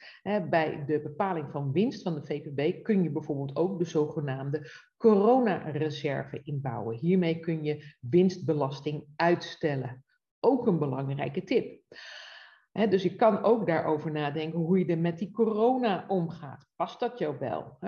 Bij 0.50 0.84
de 0.86 1.00
bepaling 1.02 1.50
van 1.50 1.72
winst 1.72 2.02
van 2.02 2.14
de 2.14 2.24
VPB 2.26 2.82
kun 2.82 3.02
je 3.02 3.10
bijvoorbeeld 3.10 3.56
ook 3.56 3.78
de 3.78 3.84
zogenaamde 3.84 4.70
coronareserve 4.96 6.40
inbouwen. 6.42 6.96
Hiermee 6.96 7.40
kun 7.40 7.62
je 7.62 7.94
winstbelasting 8.00 9.04
uitstellen. 9.16 10.04
Ook 10.40 10.66
een 10.66 10.78
belangrijke 10.78 11.44
tip. 11.44 11.82
dus 12.72 13.02
je 13.02 13.14
kan 13.14 13.42
ook 13.42 13.66
daarover 13.66 14.12
nadenken 14.12 14.58
hoe 14.58 14.78
je 14.78 14.86
er 14.86 14.98
met 14.98 15.18
die 15.18 15.30
corona 15.30 16.04
omgaat. 16.08 16.66
Past 16.76 17.00
dat 17.00 17.18
jou 17.18 17.38
wel? 17.38 17.78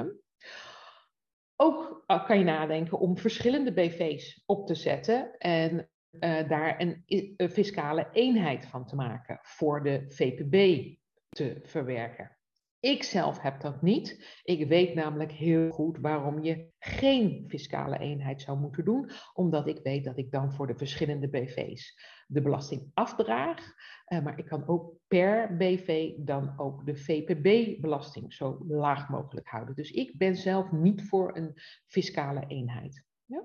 Ook 1.57 2.03
eh, 2.07 2.27
kan 2.27 2.38
je 2.38 2.45
nadenken 2.45 2.99
om 2.99 3.19
verschillende 3.19 3.73
BV's 3.73 4.42
op 4.47 4.66
te 4.66 4.75
zetten 4.75 5.38
en 5.38 5.90
uh, 6.21 6.49
daar 6.49 6.81
een, 6.81 7.05
fiscale 7.51 8.09
eenheid 8.12 8.66
van 8.66 8.87
te 8.87 8.97
maken 8.97 9.38
voor 9.42 9.83
de 9.83 10.05
VPB 10.09 10.85
te 11.29 11.61
verwerken. 11.62 12.36
Ik 12.81 13.03
zelf 13.03 13.41
heb 13.41 13.61
dat 13.61 13.83
niet. 13.83 14.41
Ik 14.43 14.69
weet 14.69 14.95
namelijk 14.95 15.33
heel 15.33 15.71
goed 15.71 15.99
waarom 15.99 16.43
je 16.43 16.69
geen 16.79 17.45
fiscale 17.49 17.99
eenheid 17.99 18.43
zou 18.43 18.59
moeten 18.59 18.85
doen, 18.85 19.11
omdat 19.33 19.67
ik 19.67 19.81
weet 19.83 20.05
dat 20.05 20.19
ik 20.19 20.31
dan 20.31 20.53
voor 20.53 20.67
de 20.67 20.77
verschillende 20.77 21.29
BV's 21.29 21.99
de 22.27 22.43
belasting 22.43 22.91
afdraag. 22.95 23.75
Uh, 24.09 24.23
maar 24.23 24.39
ik 24.39 24.45
kan 24.45 24.69
ook 24.69 24.95
per 25.07 25.57
BV 25.57 26.12
dan 26.19 26.55
ook 26.57 26.87
de 26.87 26.97
VPB-belasting 26.97 28.33
zo 28.33 28.65
laag 28.69 29.09
mogelijk 29.09 29.49
houden. 29.49 29.75
Dus 29.75 29.91
ik 29.91 30.19
ben 30.19 30.37
zelf 30.37 30.73
niet 30.73 31.03
voor 31.03 31.37
een 31.37 31.53
fiscale 31.87 32.45
eenheid. 32.47 33.05
Ja? 33.25 33.45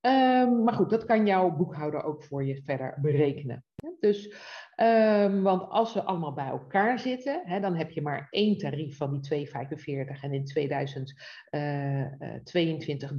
Um, 0.00 0.64
maar 0.64 0.74
goed, 0.74 0.90
dat 0.90 1.04
kan 1.04 1.26
jouw 1.26 1.56
boekhouder 1.56 2.02
ook 2.02 2.24
voor 2.24 2.44
je 2.44 2.62
verder 2.62 2.98
berekenen. 3.00 3.64
Dus 4.00 4.34
Um, 4.82 5.42
want 5.42 5.70
als 5.70 5.92
ze 5.92 6.02
allemaal 6.02 6.32
bij 6.32 6.46
elkaar 6.46 6.98
zitten, 6.98 7.42
hè, 7.44 7.60
dan 7.60 7.74
heb 7.74 7.90
je 7.90 8.02
maar 8.02 8.26
één 8.30 8.58
tarief 8.58 8.96
van 8.96 9.20
die 9.20 9.46
2,45 9.46 9.52
en 10.20 10.32
in 10.32 10.44
2022 10.44 13.12
3,95. 13.16 13.18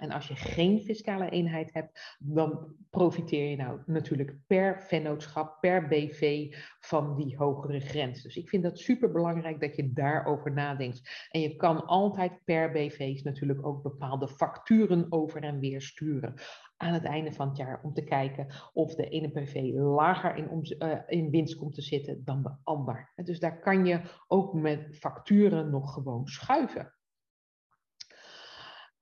En 0.00 0.10
als 0.10 0.28
je 0.28 0.36
geen 0.36 0.80
fiscale 0.80 1.30
eenheid 1.30 1.72
hebt, 1.72 2.16
dan 2.18 2.74
profiteer 2.90 3.50
je 3.50 3.56
nou 3.56 3.80
natuurlijk 3.86 4.36
per 4.46 4.82
vennootschap, 4.82 5.60
per 5.60 5.88
BV 5.88 6.54
van 6.86 7.16
die 7.16 7.36
hogere 7.36 7.80
grens. 7.80 8.22
Dus 8.22 8.36
ik 8.36 8.48
vind 8.48 8.62
dat 8.62 8.78
super 8.78 9.12
belangrijk 9.12 9.60
dat 9.60 9.76
je 9.76 9.92
daarover 9.92 10.52
nadenkt. 10.52 11.26
En 11.30 11.40
je 11.40 11.56
kan 11.56 11.86
altijd 11.86 12.44
per 12.44 12.70
BV's 12.70 13.22
natuurlijk 13.22 13.66
ook 13.66 13.82
bepaalde 13.82 14.28
facturen 14.28 15.06
over 15.08 15.42
en 15.42 15.58
weer 15.58 15.80
sturen 15.80 16.34
aan 16.76 16.92
het 16.92 17.04
einde 17.04 17.32
van 17.32 17.48
het 17.48 17.56
jaar 17.56 17.80
om 17.82 17.92
te 17.94 18.04
kijken 18.04 18.46
of 18.72 18.94
de 18.94 19.08
ene 19.08 19.28
PV 19.30 19.70
lager 19.74 20.36
in, 20.36 20.76
uh, 20.78 20.98
in 21.06 21.30
winst 21.30 21.56
komt 21.56 21.74
te 21.74 21.82
zitten 21.82 22.24
dan 22.24 22.42
de 22.42 22.54
ander. 22.62 23.12
Dus 23.14 23.40
daar 23.40 23.60
kan 23.60 23.86
je 23.86 24.00
ook 24.28 24.54
met 24.54 24.96
facturen 24.98 25.70
nog 25.70 25.92
gewoon 25.92 26.26
schuiven. 26.26 26.95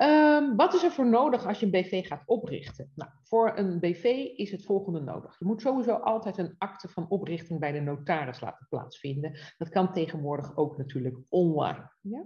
Ehm, 0.04 0.56
wat 0.56 0.74
is 0.74 0.82
er 0.82 0.90
voor 0.90 1.06
nodig 1.06 1.46
als 1.46 1.60
je 1.60 1.64
een 1.64 1.72
BV 1.72 2.06
gaat 2.06 2.22
oprichten? 2.26 2.92
Nou, 2.94 3.10
voor 3.22 3.52
een 3.56 3.80
BV 3.80 4.04
is 4.36 4.50
het 4.50 4.64
volgende 4.64 5.00
nodig. 5.00 5.36
Je 5.38 5.44
moet 5.44 5.60
sowieso 5.60 5.94
altijd 5.94 6.38
een 6.38 6.54
akte 6.58 6.88
van 6.88 7.08
oprichting 7.08 7.60
bij 7.60 7.72
de 7.72 7.80
notaris 7.80 8.40
laten 8.40 8.66
plaatsvinden. 8.68 9.38
Dat 9.58 9.68
kan 9.68 9.92
tegenwoordig 9.92 10.56
ook 10.56 10.76
natuurlijk 10.76 11.16
online. 11.28 11.90
Ja? 12.00 12.18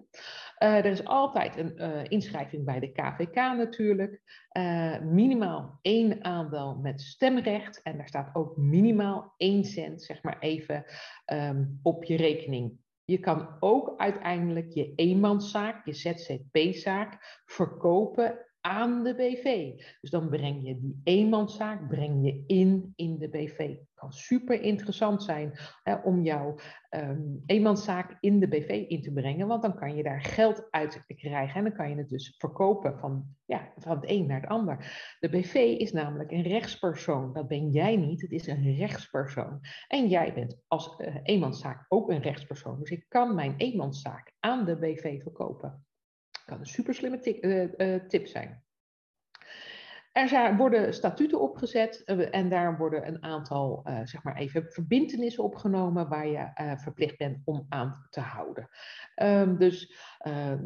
Uh, 0.58 0.76
er 0.76 0.84
is 0.84 1.04
altijd 1.04 1.56
een 1.56 1.72
uh, 1.76 2.04
inschrijving 2.08 2.64
bij 2.64 2.80
de 2.80 2.92
KVK 2.92 3.34
natuurlijk. 3.34 4.22
Uh, 4.52 5.00
minimaal 5.00 5.78
één 5.82 6.24
aandeel 6.24 6.78
met 6.82 7.00
stemrecht. 7.00 7.82
En 7.82 7.96
daar 7.96 8.08
staat 8.08 8.34
ook 8.34 8.56
minimaal 8.56 9.34
één 9.36 9.64
cent, 9.64 10.02
zeg 10.02 10.22
maar 10.22 10.38
even, 10.38 10.84
um, 11.32 11.78
op 11.82 12.04
je 12.04 12.16
rekening 12.16 12.78
je 13.08 13.18
kan 13.18 13.56
ook 13.60 13.94
uiteindelijk 13.96 14.72
je 14.74 14.92
eenmanszaak, 14.94 15.86
je 15.86 15.92
ZZP-zaak, 15.92 17.42
verkopen 17.44 18.46
aan 18.68 19.02
de 19.02 19.14
BV. 19.14 19.72
Dus 20.00 20.10
dan 20.10 20.28
breng 20.28 20.66
je 20.66 20.78
die 20.78 21.00
eenmanszaak 21.04 21.88
breng 21.88 22.24
je 22.24 22.44
in 22.46 22.92
in 22.96 23.18
de 23.18 23.28
BV. 23.28 23.58
Het 23.58 23.94
kan 23.94 24.12
super 24.12 24.62
interessant 24.62 25.22
zijn 25.22 25.58
hè, 25.82 25.94
om 25.94 26.22
jouw 26.22 26.58
um, 26.90 27.42
eenmanszaak 27.46 28.16
in 28.20 28.40
de 28.40 28.48
BV 28.48 28.84
in 28.88 29.02
te 29.02 29.12
brengen, 29.12 29.46
want 29.46 29.62
dan 29.62 29.76
kan 29.76 29.96
je 29.96 30.02
daar 30.02 30.22
geld 30.22 30.66
uit 30.70 31.04
krijgen 31.06 31.54
en 31.54 31.62
dan 31.62 31.72
kan 31.72 31.90
je 31.90 31.96
het 31.96 32.08
dus 32.08 32.34
verkopen 32.38 32.98
van, 32.98 33.36
ja, 33.44 33.72
van 33.76 33.96
het 33.96 34.10
een 34.10 34.26
naar 34.26 34.40
het 34.40 34.50
ander. 34.50 34.76
De 35.20 35.28
BV 35.28 35.54
is 35.54 35.92
namelijk 35.92 36.30
een 36.30 36.42
rechtspersoon. 36.42 37.32
Dat 37.32 37.48
ben 37.48 37.70
jij 37.70 37.96
niet, 37.96 38.20
het 38.20 38.32
is 38.32 38.46
een 38.46 38.76
rechtspersoon. 38.76 39.60
En 39.88 40.08
jij 40.08 40.34
bent 40.34 40.62
als 40.66 40.98
uh, 40.98 41.16
eenmanszaak 41.22 41.84
ook 41.88 42.10
een 42.10 42.22
rechtspersoon. 42.22 42.78
Dus 42.78 42.90
ik 42.90 43.04
kan 43.08 43.34
mijn 43.34 43.54
eenmanszaak 43.56 44.32
aan 44.40 44.64
de 44.64 44.78
BV 44.78 45.22
verkopen 45.22 45.86
kan 46.48 46.60
een 46.60 46.66
super 46.66 46.94
slimme 46.94 47.38
uh, 47.40 47.68
uh, 47.76 48.00
tip 48.08 48.26
zijn. 48.26 48.62
Er 50.18 50.28
zijn, 50.28 50.56
worden 50.56 50.94
statuten 50.94 51.40
opgezet 51.40 52.02
uh, 52.06 52.34
en 52.34 52.48
daar 52.48 52.78
worden 52.78 53.06
een 53.06 53.22
aantal, 53.22 53.84
uh, 53.84 54.00
zeg 54.04 54.22
maar 54.22 54.36
even, 54.36 54.66
verbindenissen 54.68 55.44
opgenomen 55.44 56.08
waar 56.08 56.26
je 56.26 56.50
uh, 56.60 56.76
verplicht 56.76 57.18
bent 57.18 57.38
om 57.44 57.66
aan 57.68 58.06
te 58.10 58.20
houden. 58.20 58.68
Um, 59.22 59.58
dus 59.58 59.96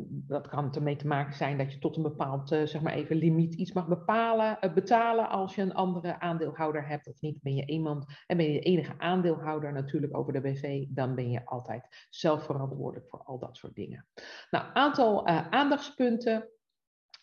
dat 0.09 0.49
kan 0.49 0.75
ermee 0.75 0.97
te 0.97 1.07
maken 1.07 1.35
zijn 1.35 1.59
dat 1.59 1.73
je 1.73 1.79
tot 1.79 1.97
een 1.97 2.03
bepaald, 2.03 2.49
zeg 2.49 2.81
maar 2.81 2.93
even, 2.93 3.17
limiet 3.17 3.55
iets 3.55 3.73
mag 3.73 3.89
bepalen, 3.89 4.59
betalen 4.75 5.29
als 5.29 5.55
je 5.55 5.63
een 5.63 5.75
andere 5.75 6.21
aandeelhouder 6.21 6.87
hebt 6.87 7.09
of 7.09 7.21
niet. 7.21 7.43
Ben 7.43 7.55
je 7.55 7.67
iemand 7.67 8.07
en 8.27 8.37
ben 8.37 8.47
je 8.47 8.53
de 8.53 8.67
enige 8.67 8.95
aandeelhouder 8.99 9.73
natuurlijk 9.73 10.17
over 10.17 10.33
de 10.33 10.41
BV, 10.41 10.85
dan 10.89 11.15
ben 11.15 11.31
je 11.31 11.45
altijd 11.45 12.07
zelf 12.11 12.45
verantwoordelijk 12.45 13.09
voor 13.09 13.23
al 13.25 13.39
dat 13.39 13.57
soort 13.57 13.75
dingen. 13.75 14.07
Nou, 14.51 14.65
aantal 14.73 15.27
aandachtspunten 15.27 16.49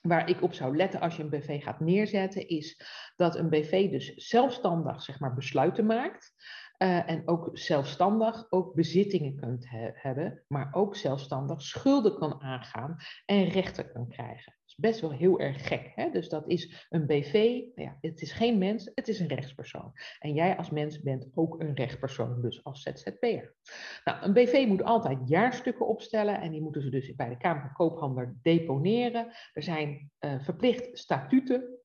waar 0.02 0.30
ik 0.30 0.42
op 0.42 0.54
zou 0.54 0.76
letten 0.76 1.00
als 1.00 1.16
je 1.16 1.24
een 1.24 1.30
BV 1.30 1.64
gaat 1.64 1.80
neerzetten, 1.80 2.48
is 2.48 2.82
dat 3.16 3.36
een 3.36 3.50
BV 3.50 3.90
dus 3.90 4.14
zelfstandig 4.14 5.02
zeg 5.02 5.20
maar, 5.20 5.34
besluiten 5.34 5.86
maakt. 5.86 6.34
Uh, 6.78 7.10
en 7.10 7.28
ook 7.28 7.50
zelfstandig 7.54 8.46
ook 8.50 8.74
bezittingen 8.74 9.36
kunt 9.36 9.70
he 9.70 9.90
hebben, 9.94 10.44
maar 10.48 10.68
ook 10.72 10.96
zelfstandig 10.96 11.62
schulden 11.62 12.16
kan 12.16 12.42
aangaan 12.42 12.96
en 13.26 13.48
rechten 13.48 13.92
kan 13.92 14.08
krijgen 14.08 14.59
best 14.80 15.00
wel 15.00 15.12
heel 15.12 15.40
erg 15.40 15.68
gek. 15.68 15.92
Hè? 15.96 16.10
Dus 16.10 16.30
dat 16.30 16.48
is 16.48 16.88
een 16.90 17.06
BV, 17.06 17.34
nou 17.76 17.90
ja, 17.90 17.98
het 18.02 18.22
is 18.22 18.32
geen 18.32 18.58
mens, 18.58 18.92
het 18.96 19.08
is 19.08 19.20
een 19.20 19.28
rechtspersoon. 19.28 19.92
En 20.20 20.34
jij 20.34 20.58
als 20.58 20.70
mens 20.70 21.02
bent 21.02 21.28
ook 21.34 21.60
een 21.60 21.76
rechtspersoon, 21.76 22.42
dus 22.42 22.64
als 22.64 22.82
ZZP'er. 22.82 23.56
Nou, 24.04 24.24
een 24.24 24.34
BV 24.34 24.66
moet 24.68 24.84
altijd 24.84 25.20
jaarstukken 25.26 25.88
opstellen 25.88 26.42
en 26.42 26.52
die 26.52 26.62
moeten 26.62 26.82
ze 26.82 26.90
dus 26.90 27.16
bij 27.16 27.30
de 27.30 27.38
Kamer 27.38 27.62
van 27.62 27.74
Koophandel 27.74 28.34
deponeren. 28.42 29.28
Er 29.54 29.64
zijn 29.64 30.12
uh, 30.20 30.40
verplicht 30.40 30.98
statuten. 30.98 31.78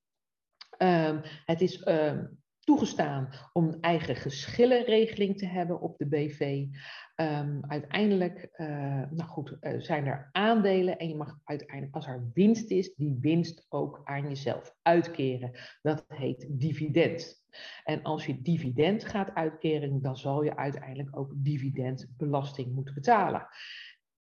Um, 0.78 1.20
het 1.44 1.60
is 1.60 1.86
um, 1.86 2.42
toegestaan 2.64 3.28
om 3.52 3.68
een 3.68 3.80
eigen 3.80 4.16
geschillenregeling 4.16 5.38
te 5.38 5.46
hebben 5.46 5.80
op 5.80 5.98
de 5.98 6.06
BV. 6.06 6.66
Um, 7.16 7.60
uiteindelijk, 7.68 8.48
uh, 8.56 8.66
nou 9.10 9.22
goed, 9.22 9.56
uh, 9.60 9.80
zijn 9.80 10.06
er 10.06 10.28
aandelen 10.32 10.98
en 10.98 11.08
je 11.08 11.16
mag 11.16 11.38
uiteindelijk, 11.44 11.94
als 11.94 12.06
er 12.06 12.30
winst 12.34 12.70
is, 12.70 12.94
die 12.94 13.18
winst 13.20 13.66
ook 13.68 14.00
aan 14.04 14.28
jezelf 14.28 14.74
uitkeren. 14.82 15.50
Dat 15.82 16.04
heet 16.08 16.46
dividend. 16.50 17.42
En 17.84 18.02
als 18.02 18.26
je 18.26 18.42
dividend 18.42 19.04
gaat 19.04 19.34
uitkeren, 19.34 20.02
dan 20.02 20.16
zal 20.16 20.42
je 20.42 20.56
uiteindelijk 20.56 21.18
ook 21.18 21.32
dividendbelasting 21.36 22.74
moeten 22.74 22.94
betalen. 22.94 23.46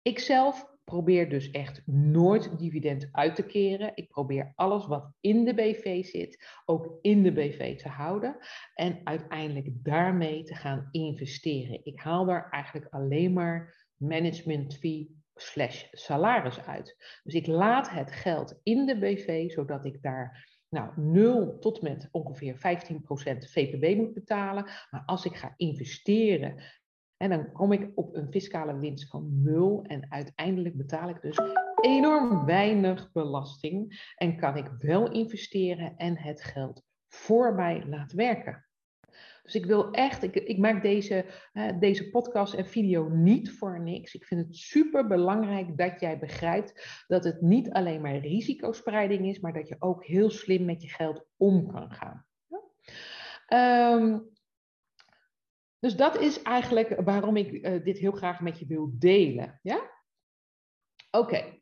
Ikzelf 0.02 0.66
probeer 0.90 1.28
dus 1.28 1.50
echt 1.50 1.82
nooit 1.86 2.58
dividend 2.58 3.08
uit 3.12 3.34
te 3.34 3.42
keren. 3.42 3.92
Ik 3.94 4.08
probeer 4.08 4.52
alles 4.54 4.86
wat 4.86 5.12
in 5.20 5.44
de 5.44 5.54
BV 5.54 6.04
zit, 6.04 6.60
ook 6.64 6.98
in 7.00 7.22
de 7.22 7.32
BV 7.32 7.78
te 7.78 7.88
houden. 7.88 8.36
En 8.74 9.00
uiteindelijk 9.04 9.68
daarmee 9.84 10.42
te 10.42 10.54
gaan 10.54 10.88
investeren. 10.90 11.80
Ik 11.84 12.00
haal 12.00 12.24
daar 12.24 12.48
eigenlijk 12.50 12.86
alleen 12.94 13.32
maar 13.32 13.86
management 13.96 14.76
fee 14.76 15.18
slash 15.34 15.84
salaris 15.92 16.60
uit. 16.60 17.20
Dus 17.22 17.34
ik 17.34 17.46
laat 17.46 17.90
het 17.90 18.12
geld 18.12 18.60
in 18.62 18.86
de 18.86 18.98
BV, 18.98 19.50
zodat 19.50 19.84
ik 19.84 20.02
daar 20.02 20.48
nou, 20.68 21.00
0 21.00 21.58
tot 21.58 21.82
met 21.82 22.08
ongeveer 22.10 22.54
15% 22.54 22.58
VPB 23.50 23.96
moet 23.96 24.14
betalen. 24.14 24.64
Maar 24.90 25.02
als 25.06 25.24
ik 25.24 25.36
ga 25.36 25.54
investeren 25.56 26.62
en 27.20 27.30
dan 27.30 27.52
kom 27.52 27.72
ik 27.72 27.90
op 27.94 28.14
een 28.14 28.30
fiscale 28.30 28.78
winst 28.78 29.08
van 29.08 29.42
nul 29.42 29.84
en 29.86 30.06
uiteindelijk 30.08 30.76
betaal 30.76 31.08
ik 31.08 31.22
dus 31.22 31.38
enorm 31.80 32.44
weinig 32.44 33.12
belasting 33.12 34.12
en 34.16 34.36
kan 34.36 34.56
ik 34.56 34.70
wel 34.78 35.12
investeren 35.12 35.96
en 35.96 36.18
het 36.18 36.42
geld 36.42 36.82
voor 37.08 37.54
mij 37.54 37.84
laten 37.86 38.16
werken. 38.16 38.64
Dus 39.42 39.54
ik 39.54 39.66
wil 39.66 39.90
echt, 39.90 40.22
ik, 40.22 40.34
ik 40.34 40.58
maak 40.58 40.82
deze, 40.82 41.24
deze 41.78 42.10
podcast 42.10 42.54
en 42.54 42.66
video 42.66 43.08
niet 43.08 43.50
voor 43.50 43.80
niks. 43.80 44.14
Ik 44.14 44.24
vind 44.24 44.46
het 44.46 44.56
super 44.56 45.06
belangrijk 45.06 45.76
dat 45.76 46.00
jij 46.00 46.18
begrijpt 46.18 47.04
dat 47.06 47.24
het 47.24 47.40
niet 47.40 47.70
alleen 47.70 48.00
maar 48.00 48.16
risicospreiding 48.16 49.26
is, 49.26 49.40
maar 49.40 49.52
dat 49.52 49.68
je 49.68 49.76
ook 49.78 50.04
heel 50.04 50.30
slim 50.30 50.64
met 50.64 50.82
je 50.82 50.88
geld 50.88 51.24
om 51.36 51.72
kan 51.72 51.90
gaan. 51.90 52.26
Ja? 52.46 53.92
Um, 53.94 54.30
dus 55.80 55.96
dat 55.96 56.18
is 56.18 56.42
eigenlijk 56.42 57.00
waarom 57.00 57.36
ik 57.36 57.52
uh, 57.52 57.84
dit 57.84 57.98
heel 57.98 58.12
graag 58.12 58.40
met 58.40 58.58
je 58.58 58.66
wil 58.66 58.90
delen. 58.98 59.58
Ja? 59.62 59.90
Oké. 61.10 61.58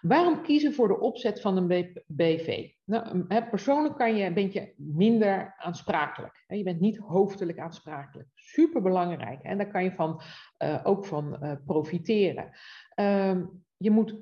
Waarom 0.00 0.42
kiezen 0.42 0.74
voor 0.74 0.88
de 0.88 1.00
opzet 1.00 1.40
van 1.40 1.56
een 1.56 2.02
BV? 2.06 2.70
Nou, 2.84 3.26
persoonlijk 3.50 3.96
kan 3.96 4.16
je, 4.16 4.32
ben 4.32 4.52
je 4.52 4.74
minder 4.76 5.54
aansprakelijk. 5.56 6.44
Je 6.46 6.62
bent 6.62 6.80
niet 6.80 6.96
hoofdelijk 6.96 7.58
aansprakelijk. 7.58 8.28
Super 8.34 8.82
belangrijk. 8.82 9.42
En 9.42 9.58
daar 9.58 9.70
kan 9.70 9.84
je 9.84 9.92
van, 9.92 10.22
uh, 10.58 10.80
ook 10.82 11.06
van 11.06 11.38
uh, 11.42 11.52
profiteren. 11.64 12.50
Um, 12.94 13.64
je 13.76 13.90
moet, 13.90 14.14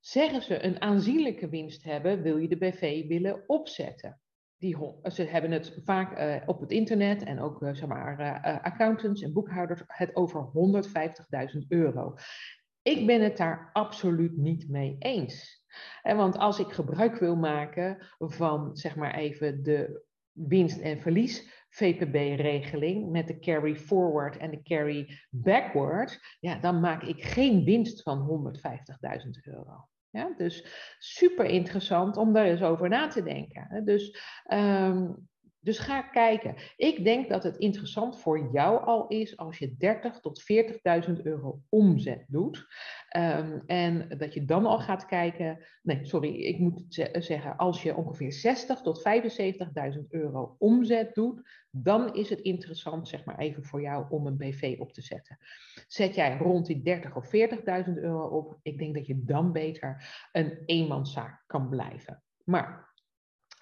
zeggen 0.00 0.42
ze, 0.42 0.64
een 0.64 0.80
aanzienlijke 0.80 1.48
winst 1.48 1.84
hebben, 1.84 2.22
wil 2.22 2.36
je 2.36 2.48
de 2.48 2.56
BV 2.56 3.06
willen 3.06 3.44
opzetten 3.46 4.21
die, 4.62 4.76
ze 5.02 5.22
hebben 5.22 5.50
het 5.50 5.80
vaak 5.84 6.18
uh, 6.18 6.42
op 6.46 6.60
het 6.60 6.70
internet 6.70 7.22
en 7.22 7.40
ook 7.40 7.62
uh, 7.62 7.74
zeg 7.74 7.88
maar, 7.88 8.40
accountants 8.62 9.22
en 9.22 9.32
boekhouders 9.32 9.82
het 9.86 10.16
over 10.16 10.50
150.000 11.54 11.66
euro. 11.68 12.14
Ik 12.82 13.06
ben 13.06 13.22
het 13.22 13.36
daar 13.36 13.70
absoluut 13.72 14.36
niet 14.36 14.68
mee 14.68 14.96
eens. 14.98 15.64
En 16.02 16.16
want 16.16 16.38
als 16.38 16.58
ik 16.58 16.72
gebruik 16.72 17.16
wil 17.16 17.36
maken 17.36 18.06
van 18.18 18.76
zeg 18.76 18.96
maar 18.96 19.14
even 19.14 19.62
de 19.62 20.04
winst- 20.32 20.80
en 20.80 21.00
verlies 21.00 21.64
VPB-regeling 21.68 23.10
met 23.10 23.26
de 23.26 23.38
carry 23.38 23.76
forward 23.76 24.36
en 24.36 24.50
de 24.50 24.62
carry 24.62 25.18
backward, 25.30 26.36
ja, 26.40 26.58
dan 26.58 26.80
maak 26.80 27.02
ik 27.02 27.24
geen 27.24 27.64
winst 27.64 28.02
van 28.02 28.18
150.000 28.18 29.30
euro. 29.42 29.88
Ja, 30.12 30.32
dus 30.36 30.66
super 30.98 31.44
interessant 31.44 32.16
om 32.16 32.32
daar 32.32 32.44
eens 32.46 32.62
over 32.62 32.88
na 32.88 33.06
te 33.08 33.22
denken. 33.22 33.84
Dus, 33.84 34.18
um, 34.52 35.28
dus 35.62 35.78
ga 35.78 36.02
kijken. 36.02 36.54
Ik 36.76 37.04
denk 37.04 37.28
dat 37.28 37.42
het 37.42 37.56
interessant 37.56 38.20
voor 38.20 38.48
jou 38.52 38.84
al 38.84 39.06
is 39.08 39.36
als 39.36 39.58
je 39.58 39.76
30 39.76 40.20
tot 40.20 40.42
40.000 41.08 41.22
euro 41.22 41.60
omzet 41.68 42.24
doet. 42.28 42.66
Um, 43.16 43.62
en 43.66 44.08
dat 44.18 44.34
je 44.34 44.44
dan 44.44 44.66
al 44.66 44.78
gaat 44.78 45.06
kijken. 45.06 45.64
Nee, 45.82 46.04
sorry, 46.04 46.34
ik 46.34 46.58
moet 46.58 46.84
zeggen, 47.12 47.56
als 47.56 47.82
je 47.82 47.96
ongeveer 47.96 48.32
60 48.32 48.80
tot 48.80 49.02
75.000 49.96 50.00
euro 50.08 50.56
omzet 50.58 51.14
doet, 51.14 51.40
dan 51.70 52.14
is 52.14 52.30
het 52.30 52.40
interessant, 52.40 53.08
zeg 53.08 53.24
maar 53.24 53.38
even 53.38 53.64
voor 53.64 53.80
jou, 53.80 54.06
om 54.08 54.26
een 54.26 54.36
BV 54.36 54.76
op 54.78 54.92
te 54.92 55.02
zetten. 55.02 55.38
Zet 55.86 56.14
jij 56.14 56.36
rond 56.36 56.66
die 56.66 56.82
30 56.82 57.16
of 57.16 57.26
40.000 57.26 57.32
euro 57.94 58.26
op, 58.26 58.58
ik 58.62 58.78
denk 58.78 58.94
dat 58.94 59.06
je 59.06 59.24
dan 59.24 59.52
beter 59.52 60.04
een 60.32 60.58
eenmanszaak 60.66 61.42
kan 61.46 61.68
blijven. 61.68 62.22
Maar 62.44 62.91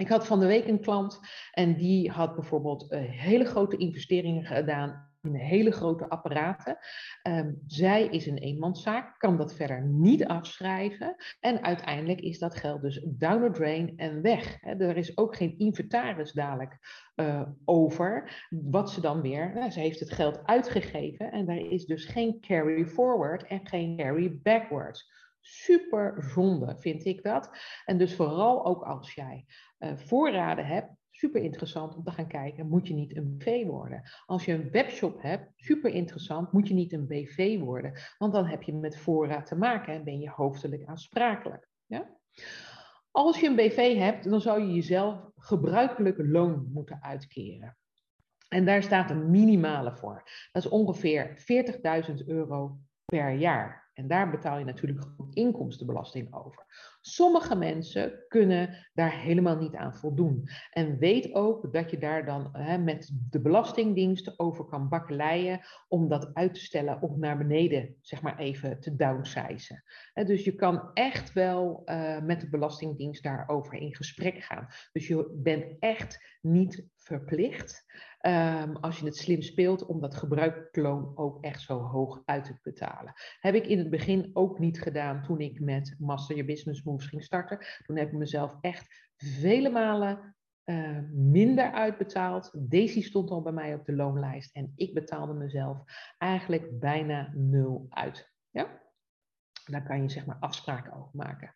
ik 0.00 0.08
had 0.08 0.26
van 0.26 0.40
de 0.40 0.46
week 0.46 0.66
een 0.66 0.80
klant 0.80 1.20
en 1.52 1.76
die 1.76 2.10
had 2.10 2.34
bijvoorbeeld 2.34 2.92
uh, 2.92 3.00
hele 3.00 3.44
grote 3.44 3.76
investeringen 3.76 4.44
gedaan 4.44 5.08
in 5.22 5.34
hele 5.34 5.70
grote 5.70 6.08
apparaten. 6.08 6.78
Ehm, 7.22 7.52
zij 7.66 8.06
is 8.06 8.26
een 8.26 8.38
eenmanszaak, 8.38 9.18
kan 9.18 9.36
dat 9.36 9.54
verder 9.54 9.86
niet 9.86 10.26
afschrijven. 10.26 11.16
En 11.40 11.64
uiteindelijk 11.64 12.20
is 12.20 12.38
dat 12.38 12.56
geld 12.56 12.82
dus 12.82 13.06
down 13.06 13.44
the 13.44 13.50
drain 13.50 13.92
en 13.96 14.22
weg. 14.22 14.62
er 14.62 14.96
is 14.96 15.16
ook 15.16 15.36
geen 15.36 15.58
inventaris 15.58 16.32
dadelijk 16.32 16.78
uh, 17.16 17.42
over, 17.64 18.46
wat 18.50 18.90
ze 18.90 19.00
dan 19.00 19.20
weer, 19.20 19.52
nou, 19.54 19.70
ze 19.70 19.80
heeft 19.80 20.00
het 20.00 20.12
geld 20.12 20.40
uitgegeven 20.44 21.32
en 21.32 21.46
daar 21.46 21.56
is 21.56 21.84
dus 21.84 22.04
geen 22.04 22.40
carry 22.40 22.86
forward 22.86 23.44
en 23.44 23.66
geen 23.66 23.96
carry 23.96 24.38
backwards. 24.42 25.10
Super 25.40 26.22
zonde 26.22 26.76
vind 26.78 27.04
ik 27.04 27.22
dat. 27.22 27.50
En 27.84 27.98
dus 27.98 28.14
vooral 28.14 28.66
ook 28.66 28.82
als 28.82 29.14
jij 29.14 29.44
uh, 29.78 29.96
voorraden 29.96 30.66
hebt, 30.66 30.90
super 31.10 31.42
interessant 31.42 31.96
om 31.96 32.04
te 32.04 32.10
gaan 32.10 32.26
kijken, 32.26 32.68
moet 32.68 32.88
je 32.88 32.94
niet 32.94 33.16
een 33.16 33.36
BV 33.36 33.66
worden? 33.66 34.02
Als 34.26 34.44
je 34.44 34.52
een 34.52 34.70
webshop 34.70 35.22
hebt, 35.22 35.52
super 35.56 35.90
interessant, 35.90 36.52
moet 36.52 36.68
je 36.68 36.74
niet 36.74 36.92
een 36.92 37.06
BV 37.06 37.58
worden? 37.58 37.92
Want 38.18 38.32
dan 38.32 38.46
heb 38.46 38.62
je 38.62 38.74
met 38.74 38.98
voorraad 38.98 39.46
te 39.46 39.56
maken 39.56 39.94
en 39.94 40.04
ben 40.04 40.18
je 40.18 40.30
hoofdelijk 40.30 40.84
aansprakelijk. 40.84 41.68
Ja? 41.86 42.18
Als 43.10 43.40
je 43.40 43.46
een 43.46 43.56
BV 43.56 43.96
hebt, 43.96 44.30
dan 44.30 44.40
zou 44.40 44.60
je 44.60 44.74
jezelf 44.74 45.30
gebruikelijk 45.36 46.16
loon 46.18 46.70
moeten 46.72 47.02
uitkeren. 47.02 47.76
En 48.48 48.64
daar 48.64 48.82
staat 48.82 49.10
een 49.10 49.30
minimale 49.30 49.96
voor. 49.96 50.22
Dat 50.52 50.64
is 50.64 50.70
ongeveer 50.70 51.44
40.000 52.08 52.26
euro 52.26 52.78
per 53.04 53.30
jaar. 53.30 53.89
En 54.00 54.08
daar 54.08 54.30
betaal 54.30 54.58
je 54.58 54.64
natuurlijk 54.64 55.06
inkomstenbelasting 55.32 56.34
over. 56.34 56.64
Sommige 57.00 57.56
mensen 57.56 58.24
kunnen 58.28 58.88
daar 58.92 59.20
helemaal 59.20 59.56
niet 59.56 59.74
aan 59.74 59.94
voldoen. 59.94 60.48
En 60.70 60.98
weet 60.98 61.34
ook 61.34 61.72
dat 61.72 61.90
je 61.90 61.98
daar 61.98 62.24
dan 62.24 62.48
hè, 62.52 62.78
met 62.78 63.10
de 63.30 63.40
Belastingdienst 63.40 64.38
over 64.38 64.64
kan 64.64 64.88
bakkeleien 64.88 65.60
om 65.88 66.08
dat 66.08 66.30
uit 66.34 66.54
te 66.54 66.60
stellen 66.60 67.02
of 67.02 67.16
naar 67.16 67.38
beneden, 67.38 67.96
zeg 68.00 68.22
maar 68.22 68.38
even, 68.38 68.80
te 68.80 68.96
downsizen. 68.96 69.84
dus 70.14 70.44
je 70.44 70.54
kan 70.54 70.90
echt 70.94 71.32
wel 71.32 71.82
uh, 71.84 72.20
met 72.20 72.40
de 72.40 72.48
Belastingdienst 72.48 73.22
daarover 73.22 73.74
in 73.74 73.94
gesprek 73.94 74.42
gaan. 74.42 74.66
Dus 74.92 75.06
je 75.06 75.30
bent 75.42 75.64
echt 75.78 76.38
niet 76.40 76.88
verplicht. 76.96 77.84
Um, 78.26 78.76
als 78.76 78.98
je 78.98 79.04
het 79.04 79.16
slim 79.16 79.42
speelt, 79.42 79.86
om 79.86 80.00
dat 80.00 80.16
gebruikloon 80.16 81.12
ook 81.14 81.44
echt 81.44 81.60
zo 81.60 81.78
hoog 81.78 82.22
uit 82.24 82.44
te 82.44 82.58
betalen. 82.62 83.12
Heb 83.40 83.54
ik 83.54 83.66
in 83.66 83.78
het 83.78 83.90
begin 83.90 84.30
ook 84.32 84.58
niet 84.58 84.82
gedaan 84.82 85.22
toen 85.22 85.40
ik 85.40 85.60
met 85.60 85.94
Master 85.98 86.36
Your 86.36 86.50
Business 86.50 86.82
Ging 86.98 87.24
starten. 87.24 87.58
Toen 87.86 87.96
heb 87.96 88.08
ik 88.08 88.18
mezelf 88.18 88.56
echt 88.60 89.10
vele 89.16 89.70
malen 89.70 90.34
uh, 90.64 90.98
minder 91.10 91.72
uitbetaald. 91.72 92.50
Daisy 92.70 93.02
stond 93.02 93.30
al 93.30 93.42
bij 93.42 93.52
mij 93.52 93.74
op 93.74 93.84
de 93.84 93.94
loonlijst 93.94 94.54
en 94.56 94.72
ik 94.74 94.94
betaalde 94.94 95.34
mezelf 95.34 95.82
eigenlijk 96.18 96.78
bijna 96.78 97.30
nul 97.34 97.86
uit. 97.88 98.32
Ja? 98.50 98.80
Daar 99.64 99.82
kan 99.82 100.02
je 100.02 100.08
zeg 100.08 100.26
maar 100.26 100.36
afspraken 100.40 100.92
over 100.92 101.10
maken. 101.12 101.54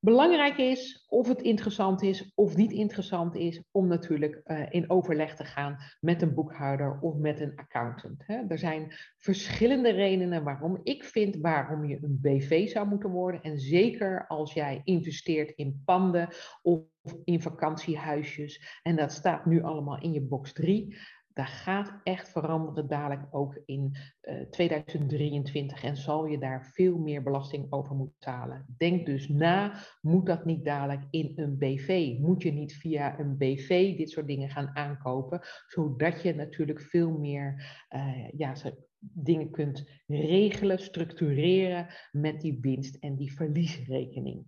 Belangrijk 0.00 0.56
is 0.56 1.06
of 1.08 1.28
het 1.28 1.42
interessant 1.42 2.02
is 2.02 2.32
of 2.34 2.56
niet 2.56 2.72
interessant 2.72 3.34
is 3.34 3.62
om 3.70 3.86
natuurlijk 3.86 4.40
uh, 4.44 4.66
in 4.68 4.90
overleg 4.90 5.36
te 5.36 5.44
gaan 5.44 5.76
met 6.00 6.22
een 6.22 6.34
boekhouder 6.34 6.98
of 7.00 7.16
met 7.16 7.40
een 7.40 7.52
accountant. 7.56 8.22
Hè. 8.26 8.42
Er 8.48 8.58
zijn 8.58 8.92
verschillende 9.16 9.90
redenen 9.90 10.44
waarom 10.44 10.80
ik 10.82 11.04
vind 11.04 11.36
waarom 11.36 11.84
je 11.84 11.98
een 12.02 12.18
BV 12.20 12.68
zou 12.68 12.88
moeten 12.88 13.10
worden. 13.10 13.42
En 13.42 13.58
zeker 13.58 14.26
als 14.26 14.52
jij 14.52 14.80
investeert 14.84 15.50
in 15.50 15.82
panden 15.84 16.28
of 16.62 16.82
in 17.24 17.42
vakantiehuisjes. 17.42 18.80
En 18.82 18.96
dat 18.96 19.12
staat 19.12 19.46
nu 19.46 19.62
allemaal 19.62 20.00
in 20.00 20.12
je 20.12 20.22
box 20.22 20.52
3 20.52 20.96
dat 21.38 21.46
gaat 21.46 22.00
echt 22.02 22.28
veranderen 22.28 22.88
dadelijk 22.88 23.26
ook 23.30 23.60
in 23.64 23.96
uh, 24.22 24.40
eh, 24.40 24.48
2023 24.48 25.82
en 25.82 25.96
zal 25.96 26.26
je 26.26 26.38
daar 26.38 26.70
veel 26.74 26.98
meer 26.98 27.22
belasting 27.22 27.72
over 27.72 27.94
moeten 27.96 28.16
betalen. 28.18 28.74
Denk 28.76 29.06
dus 29.06 29.28
na, 29.28 29.84
moet 30.00 30.26
dat 30.26 30.44
niet 30.44 30.64
dadelijk 30.64 31.02
in 31.10 31.32
een 31.36 31.58
BV? 31.58 32.18
Moet 32.18 32.42
je 32.42 32.52
niet 32.52 32.74
via 32.74 33.18
een 33.18 33.36
BV 33.36 33.96
dit 33.96 34.10
soort 34.10 34.26
dingen 34.26 34.50
gaan 34.50 34.76
aankopen, 34.76 35.40
zodat 35.66 36.22
je 36.22 36.34
natuurlijk 36.34 36.80
veel 36.80 37.18
meer 37.18 37.76
uh, 37.94 38.28
ja, 38.30 38.54
dingen 38.98 39.50
kunt 39.50 39.90
regelen, 40.06 40.78
structureren 40.78 41.86
met 42.12 42.40
die 42.40 42.58
winst 42.60 42.96
en 42.96 43.16
die 43.16 43.32
verliesrekening. 43.32 44.44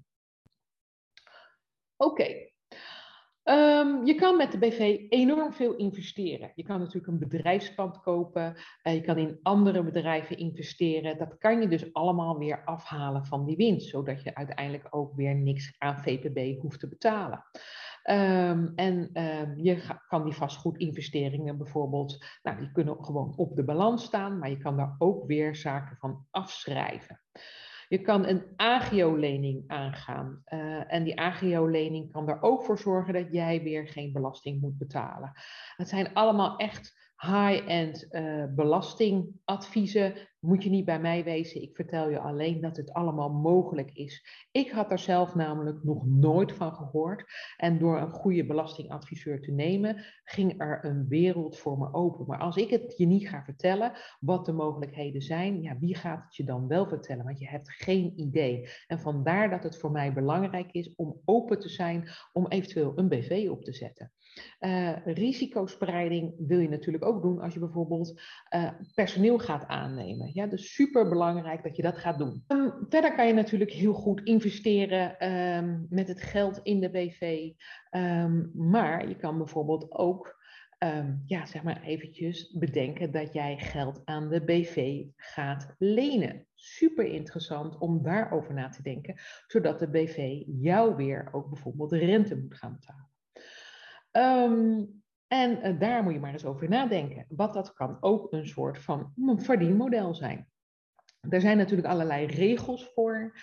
Oké, 1.97 2.50
Um, 3.45 4.07
je 4.07 4.15
kan 4.15 4.37
met 4.37 4.53
de 4.53 4.59
BV 4.59 4.99
enorm 5.09 5.53
veel 5.53 5.77
investeren. 5.77 6.53
Je 6.55 6.63
kan 6.63 6.79
natuurlijk 6.79 7.07
een 7.07 7.29
bedrijfspand 7.29 8.01
kopen, 8.01 8.57
uh, 8.83 8.95
je 8.95 9.01
kan 9.01 9.19
in 9.19 9.39
andere 9.43 9.83
bedrijven 9.83 10.37
investeren. 10.37 11.19
Dat 11.19 11.39
kan 11.39 11.61
je 11.61 11.69
dus 11.69 11.93
allemaal 11.93 12.39
weer 12.39 12.65
afhalen 12.65 13.25
van 13.25 13.47
die 13.47 13.57
winst, 13.57 13.89
zodat 13.89 14.23
je 14.23 14.35
uiteindelijk 14.35 14.87
ook 14.91 15.15
weer 15.15 15.35
niks 15.35 15.75
aan 15.79 16.03
VPB 16.03 16.61
hoeft 16.61 16.81
te 16.81 16.89
betalen. 16.89 17.45
Um, 18.11 18.73
en 18.75 19.11
um, 19.13 19.59
je 19.59 19.83
kan 20.09 20.25
die 20.25 20.35
vastgoedinvesteringen 20.35 21.59
bijvoorbeeld, 21.59 22.25
nou, 22.43 22.59
die 22.59 22.73
kunnen 22.73 23.05
gewoon 23.05 23.33
op 23.37 23.57
de 23.57 23.65
balans 23.65 24.05
staan, 24.05 24.39
maar 24.39 24.51
je 24.51 24.59
kan 24.59 24.77
daar 24.77 24.95
ook 24.99 25.27
weer 25.27 25.57
zaken 25.57 25.97
van 25.97 26.27
afschrijven. 26.31 27.21
Je 27.91 28.01
kan 28.01 28.27
een 28.27 28.43
agio-lening 28.57 29.65
aangaan. 29.67 30.43
Uh, 30.49 30.93
en 30.93 31.05
die 31.05 31.21
agio-lening 31.21 32.13
kan 32.13 32.29
er 32.29 32.43
ook 32.43 32.65
voor 32.65 32.79
zorgen 32.79 33.13
dat 33.13 33.33
jij 33.33 33.63
weer 33.63 33.89
geen 33.89 34.13
belasting 34.13 34.61
moet 34.61 34.79
betalen. 34.79 35.33
Het 35.77 35.89
zijn 35.89 36.15
allemaal 36.15 36.57
echt 36.57 37.13
high-end 37.17 38.07
uh, 38.11 38.45
belastingadviezen 38.55 40.15
moet 40.41 40.63
je 40.63 40.71
niet 40.71 40.85
bij 40.85 41.01
mij 41.01 41.25
wezen. 41.25 41.63
Ik 41.63 41.75
vertel 41.75 42.09
je 42.09 42.19
alleen 42.19 42.61
dat 42.61 42.77
het 42.77 42.93
allemaal 42.93 43.31
mogelijk 43.31 43.91
is. 43.93 44.47
Ik 44.51 44.71
had 44.71 44.91
er 44.91 44.99
zelf 44.99 45.35
namelijk 45.35 45.85
nog 45.85 46.07
nooit 46.07 46.53
van 46.53 46.75
gehoord. 46.75 47.25
En 47.57 47.79
door 47.79 48.01
een 48.01 48.11
goede 48.11 48.47
belastingadviseur 48.47 49.41
te 49.41 49.51
nemen, 49.51 50.05
ging 50.25 50.61
er 50.61 50.85
een 50.85 51.09
wereld 51.09 51.59
voor 51.59 51.79
me 51.79 51.95
open. 51.95 52.27
Maar 52.27 52.39
als 52.39 52.57
ik 52.57 52.71
het 52.71 52.95
je 52.97 53.07
niet 53.07 53.29
ga 53.29 53.45
vertellen 53.45 53.93
wat 54.21 54.47
de 54.47 54.53
mogelijkheden 54.53 55.23
zijn, 55.23 55.63
ja, 55.63 55.79
wie 55.79 55.97
gaat 55.97 56.25
het 56.25 56.37
je 56.37 56.45
dan 56.45 56.69
wel 56.69 56.89
vertellen? 56.89 57.25
Want 57.25 57.39
je 57.39 57.49
hebt 57.49 57.71
geen 57.71 58.13
idee. 58.21 58.69
En 58.87 59.01
vandaar 59.01 59.51
dat 59.51 59.63
het 59.63 59.79
voor 59.79 59.91
mij 59.91 60.13
belangrijk 60.13 60.73
is 60.73 60.95
om 60.95 61.21
open 61.25 61.61
te 61.61 61.69
zijn 61.69 62.09
om 62.33 62.47
eventueel 62.47 62.93
een 62.95 63.09
BV 63.09 63.49
op 63.51 63.65
te 63.65 63.73
zetten. 63.73 64.13
Uh, 64.61 64.97
risicospreiding 65.05 66.35
wil 66.39 66.59
je 66.59 66.69
natuurlijk 66.69 67.05
ook 67.05 67.23
doen 67.23 67.41
als 67.41 67.55
je 67.55 67.61
bijvoorbeeld 67.61 68.21
uh, 68.55 68.71
personeel 68.95 69.39
gaat 69.39 69.67
aannemen. 69.67 70.31
Ja, 70.35 70.47
dus 70.47 70.75
super 70.75 71.09
belangrijk 71.09 71.63
dat 71.63 71.77
je 71.77 71.83
dat 71.83 71.99
gaat 71.99 72.19
doen. 72.19 72.45
Um, 72.49 72.73
verder 72.89 73.15
kan 73.15 73.27
je 73.27 73.33
natuurlijk 73.33 73.73
heel 73.73 73.93
goed 73.93 74.21
investeren 74.23 75.31
um, 75.31 75.87
met 75.89 76.09
het 76.09 76.23
geld 76.23 76.61
in 76.63 76.81
de 76.81 76.91
BV. 76.91 77.51
Ehm, 77.91 78.47
maar 78.55 79.09
je 79.09 79.17
kan 79.17 79.39
bijvoorbeeld 79.39 79.93
ook 79.93 80.39
ja, 81.27 81.47
zeg 81.47 81.63
maar 81.63 81.83
eventjes 81.83 82.53
bedenken 82.53 83.13
dat 83.13 83.33
jij 83.33 83.59
geld 83.59 84.03
aan 84.05 84.29
de 84.29 84.45
BV 84.45 85.05
gaat 85.17 85.75
lenen. 85.79 86.47
Super 86.55 87.05
interessant 87.05 87.79
om 87.79 88.03
daarover 88.03 88.55
na 88.55 88.69
te 88.69 88.83
denken, 88.83 89.15
zodat 89.47 89.79
de 89.79 89.91
BV 89.91 90.43
jou 90.47 90.97
weer 90.97 91.29
ook 91.33 91.49
bijvoorbeeld 91.49 91.93
rente 91.93 92.37
moet 92.37 92.55
gaan 92.55 92.73
betalen. 92.73 93.10
Um, 94.13 95.03
en 95.27 95.67
uh, 95.67 95.81
daar 95.81 96.03
moet 96.03 96.13
je 96.13 96.21
maar 96.21 96.33
eens 96.33 96.45
over 96.45 96.69
nadenken. 96.69 97.27
Wat 97.29 97.55
dat 97.55 97.73
kan 97.73 97.97
ook 98.01 98.33
een 98.33 98.47
soort 98.47 98.79
van 98.79 99.13
verdienmodel 99.37 100.15
zijn. 100.15 100.49
Er 101.29 101.41
zijn 101.41 101.57
natuurlijk 101.57 101.89
allerlei 101.89 102.27
regels 102.27 102.91
voor. 102.95 103.39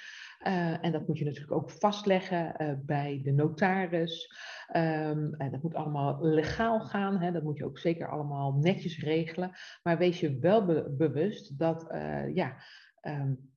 Uh, 0.48 0.84
en 0.84 0.92
dat 0.92 1.08
moet 1.08 1.18
je 1.18 1.26
natuurlijk 1.26 1.52
ook 1.52 1.72
vastleggen 1.72 2.56
uh, 2.58 2.74
bij 2.86 3.22
de 3.24 3.32
notaris. 3.32 4.36
Um, 4.76 5.34
en 5.34 5.52
dat 5.52 5.64
moet 5.64 5.76
allemaal 5.76 6.18
legaal 6.22 6.80
gaan. 6.80 7.20
Hè. 7.22 7.32
Dat 7.32 7.44
moet 7.44 7.58
je 7.58 7.66
ook 7.66 7.80
zeker 7.80 8.10
allemaal 8.10 8.54
netjes 8.54 9.00
regelen. 9.00 9.52
Maar 9.84 9.98
wees 9.98 10.20
je 10.20 10.40
wel 10.40 10.66
be 10.66 10.96
bewust 10.98 11.60
dat, 11.60 11.86
ja, 12.34 12.56
um, 13.02 13.54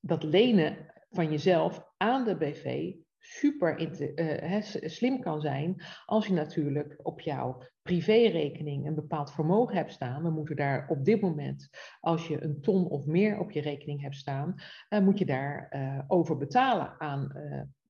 dat 0.00 0.22
lenen 0.22 0.76
van 1.10 1.30
jezelf 1.30 1.84
aan 1.96 2.24
de 2.24 2.36
BV 2.36 2.94
super 3.20 3.80
uh, 3.80 4.60
slim 4.84 5.20
kan 5.20 5.40
zijn 5.40 5.82
als 6.04 6.26
je 6.26 6.32
natuurlijk 6.32 6.96
op 7.02 7.20
jouw 7.20 7.62
privérekening 7.82 8.86
een 8.86 8.94
bepaald 8.94 9.32
vermogen 9.32 9.76
hebt 9.76 9.92
staan. 9.92 10.22
We 10.22 10.30
moeten 10.30 10.56
daar 10.56 10.88
op 10.88 11.04
dit 11.04 11.20
moment, 11.20 11.68
als 12.00 12.28
je 12.28 12.42
een 12.42 12.60
ton 12.60 12.88
of 12.88 13.06
meer 13.06 13.38
op 13.38 13.50
je 13.50 13.60
rekening 13.60 14.00
hebt 14.00 14.16
staan, 14.16 14.54
uh, 14.90 15.00
moet 15.00 15.18
je 15.18 15.26
daar 15.26 15.72
uh, 15.76 16.00
over 16.06 16.36
betalen 16.36 17.00
aan, 17.00 17.32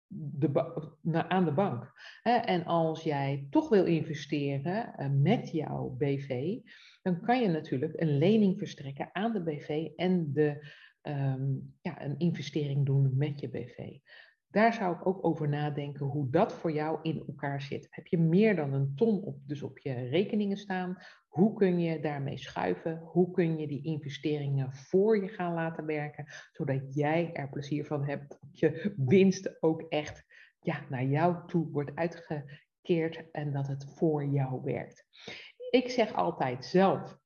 de, 0.09 1.29
aan 1.29 1.45
de 1.45 1.53
bank. 1.53 1.93
en 2.23 2.64
als 2.64 3.03
jij 3.03 3.47
toch 3.51 3.69
wil 3.69 3.85
investeren 3.85 4.95
met 5.23 5.51
jouw 5.51 5.95
BV, 5.99 6.59
dan 7.03 7.21
kan 7.21 7.40
je 7.40 7.49
natuurlijk 7.49 8.01
een 8.01 8.19
lening 8.19 8.59
verstrekken 8.59 9.09
aan 9.12 9.33
de 9.33 9.43
BV 9.43 9.88
en 9.97 10.33
de, 10.33 10.66
um, 11.03 11.75
ja, 11.83 12.05
een 12.05 12.19
investering 12.19 12.87
doen 12.87 13.16
met 13.16 13.40
je 13.40 13.49
BV. 13.49 13.98
Daar 14.51 14.75
zou 14.75 14.96
ik 14.96 15.07
ook 15.07 15.25
over 15.25 15.48
nadenken 15.48 16.07
hoe 16.07 16.31
dat 16.31 16.53
voor 16.53 16.73
jou 16.73 16.98
in 17.03 17.25
elkaar 17.27 17.63
zit. 17.63 17.87
Heb 17.90 18.07
je 18.07 18.19
meer 18.19 18.57
dan 18.57 18.73
een 18.73 18.94
ton 18.94 19.23
op, 19.23 19.37
dus 19.46 19.63
op 19.63 19.79
je 19.79 19.92
rekeningen 19.92 20.57
staan? 20.57 20.98
Hoe 21.29 21.55
kun 21.55 21.81
je 21.81 22.01
daarmee 22.01 22.38
schuiven? 22.38 22.98
Hoe 22.98 23.31
kun 23.31 23.59
je 23.59 23.67
die 23.67 23.85
investeringen 23.85 24.73
voor 24.73 25.23
je 25.23 25.29
gaan 25.29 25.55
laten 25.55 25.87
werken, 25.87 26.27
zodat 26.53 26.94
jij 26.94 27.33
er 27.33 27.48
plezier 27.48 27.87
van 27.87 28.05
hebt, 28.05 28.38
dat 28.40 28.59
je 28.59 28.94
winst 28.96 29.63
ook 29.63 29.83
echt 29.83 30.25
ja, 30.61 30.85
naar 30.88 31.05
jou 31.05 31.46
toe 31.46 31.71
wordt 31.71 31.94
uitgekeerd 31.94 33.31
en 33.31 33.53
dat 33.53 33.67
het 33.67 33.94
voor 33.96 34.25
jou 34.25 34.63
werkt. 34.63 35.05
Ik 35.71 35.90
zeg 35.90 36.13
altijd 36.13 36.65
zelf 36.65 37.19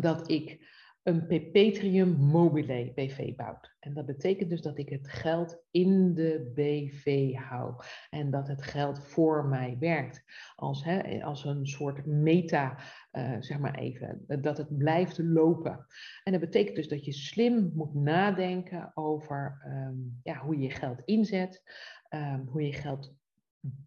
dat 0.00 0.30
ik 0.30 0.68
een 1.02 1.26
Pepetrium 1.26 2.16
Mobile 2.16 2.92
BV 2.94 3.34
bouwt. 3.34 3.76
En 3.80 3.94
dat 3.94 4.06
betekent 4.06 4.50
dus 4.50 4.62
dat 4.62 4.78
ik 4.78 4.88
het 4.88 5.08
geld 5.08 5.62
in 5.70 6.14
de 6.14 6.52
BV 6.54 7.34
hou 7.34 7.74
en 8.10 8.30
dat 8.30 8.48
het 8.48 8.62
geld 8.62 9.04
voor 9.04 9.44
mij 9.44 9.76
werkt. 9.78 10.24
Als, 10.56 10.84
hè, 10.84 11.24
als 11.24 11.44
een 11.44 11.66
soort 11.66 12.06
meta, 12.06 12.78
uh, 13.12 13.36
zeg 13.38 13.58
maar 13.58 13.74
even, 13.74 14.24
dat 14.26 14.58
het 14.58 14.78
blijft 14.78 15.18
lopen. 15.18 15.86
En 16.24 16.32
dat 16.32 16.40
betekent 16.40 16.76
dus 16.76 16.88
dat 16.88 17.04
je 17.04 17.12
slim 17.12 17.70
moet 17.74 17.94
nadenken 17.94 18.90
over 18.94 19.62
um, 19.66 20.20
ja, 20.22 20.38
hoe 20.38 20.56
je 20.56 20.62
je 20.62 20.70
geld 20.70 21.02
inzet, 21.04 21.62
um, 22.10 22.46
hoe 22.46 22.62
je 22.62 22.72
geld 22.72 23.14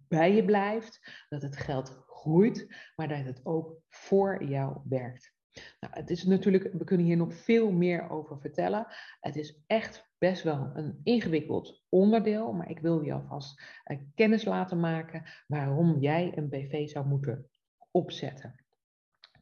bij 0.07 0.35
je 0.35 0.45
blijft, 0.45 1.25
dat 1.29 1.41
het 1.41 1.57
geld 1.57 2.03
groeit, 2.07 2.75
maar 2.95 3.07
dat 3.07 3.25
het 3.25 3.45
ook 3.45 3.81
voor 3.89 4.43
jou 4.43 4.77
werkt. 4.83 5.33
Nou, 5.79 5.93
het 5.93 6.09
is 6.09 6.23
natuurlijk, 6.23 6.73
we 6.73 6.83
kunnen 6.83 7.05
hier 7.05 7.17
nog 7.17 7.33
veel 7.33 7.71
meer 7.71 8.09
over 8.09 8.39
vertellen. 8.39 8.87
Het 9.19 9.35
is 9.35 9.63
echt 9.67 10.11
best 10.17 10.43
wel 10.43 10.71
een 10.73 10.99
ingewikkeld 11.03 11.83
onderdeel, 11.89 12.53
maar 12.53 12.69
ik 12.69 12.79
wil 12.79 13.01
je 13.01 13.13
alvast 13.13 13.61
kennis 14.15 14.45
laten 14.45 14.79
maken 14.79 15.23
waarom 15.47 15.99
jij 15.99 16.37
een 16.37 16.49
BV 16.49 16.87
zou 16.89 17.07
moeten 17.07 17.49
opzetten. 17.91 18.55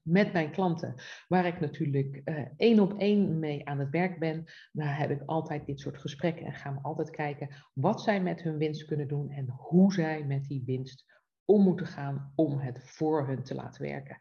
Met 0.01 0.33
mijn 0.33 0.51
klanten, 0.51 0.95
waar 1.27 1.45
ik 1.45 1.59
natuurlijk 1.59 2.21
uh, 2.25 2.45
één 2.57 2.79
op 2.79 2.99
één 2.99 3.39
mee 3.39 3.67
aan 3.67 3.79
het 3.79 3.89
werk 3.89 4.19
ben, 4.19 4.45
daar 4.71 4.97
heb 4.97 5.09
ik 5.09 5.21
altijd 5.25 5.65
dit 5.65 5.79
soort 5.79 5.97
gesprekken 5.97 6.45
en 6.45 6.53
gaan 6.53 6.73
we 6.73 6.81
altijd 6.81 7.09
kijken 7.09 7.55
wat 7.73 8.01
zij 8.01 8.21
met 8.21 8.41
hun 8.41 8.57
winst 8.57 8.85
kunnen 8.85 9.07
doen 9.07 9.29
en 9.29 9.49
hoe 9.49 9.93
zij 9.93 10.25
met 10.25 10.45
die 10.45 10.63
winst 10.65 11.05
om 11.45 11.63
moeten 11.63 11.87
gaan 11.87 12.31
om 12.35 12.59
het 12.59 12.79
voor 12.83 13.27
hun 13.27 13.43
te 13.43 13.55
laten 13.55 13.81
werken. 13.81 14.17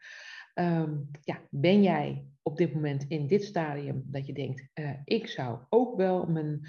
Um, 0.61 1.11
ja, 1.22 1.40
ben 1.50 1.82
jij 1.82 2.26
op 2.42 2.56
dit 2.56 2.74
moment 2.74 3.04
in 3.08 3.26
dit 3.26 3.44
stadium 3.44 4.02
dat 4.06 4.26
je 4.26 4.32
denkt, 4.32 4.68
uh, 4.74 4.90
ik 5.04 5.26
zou 5.26 5.58
ook 5.68 5.96
wel 5.96 6.26
mijn 6.26 6.68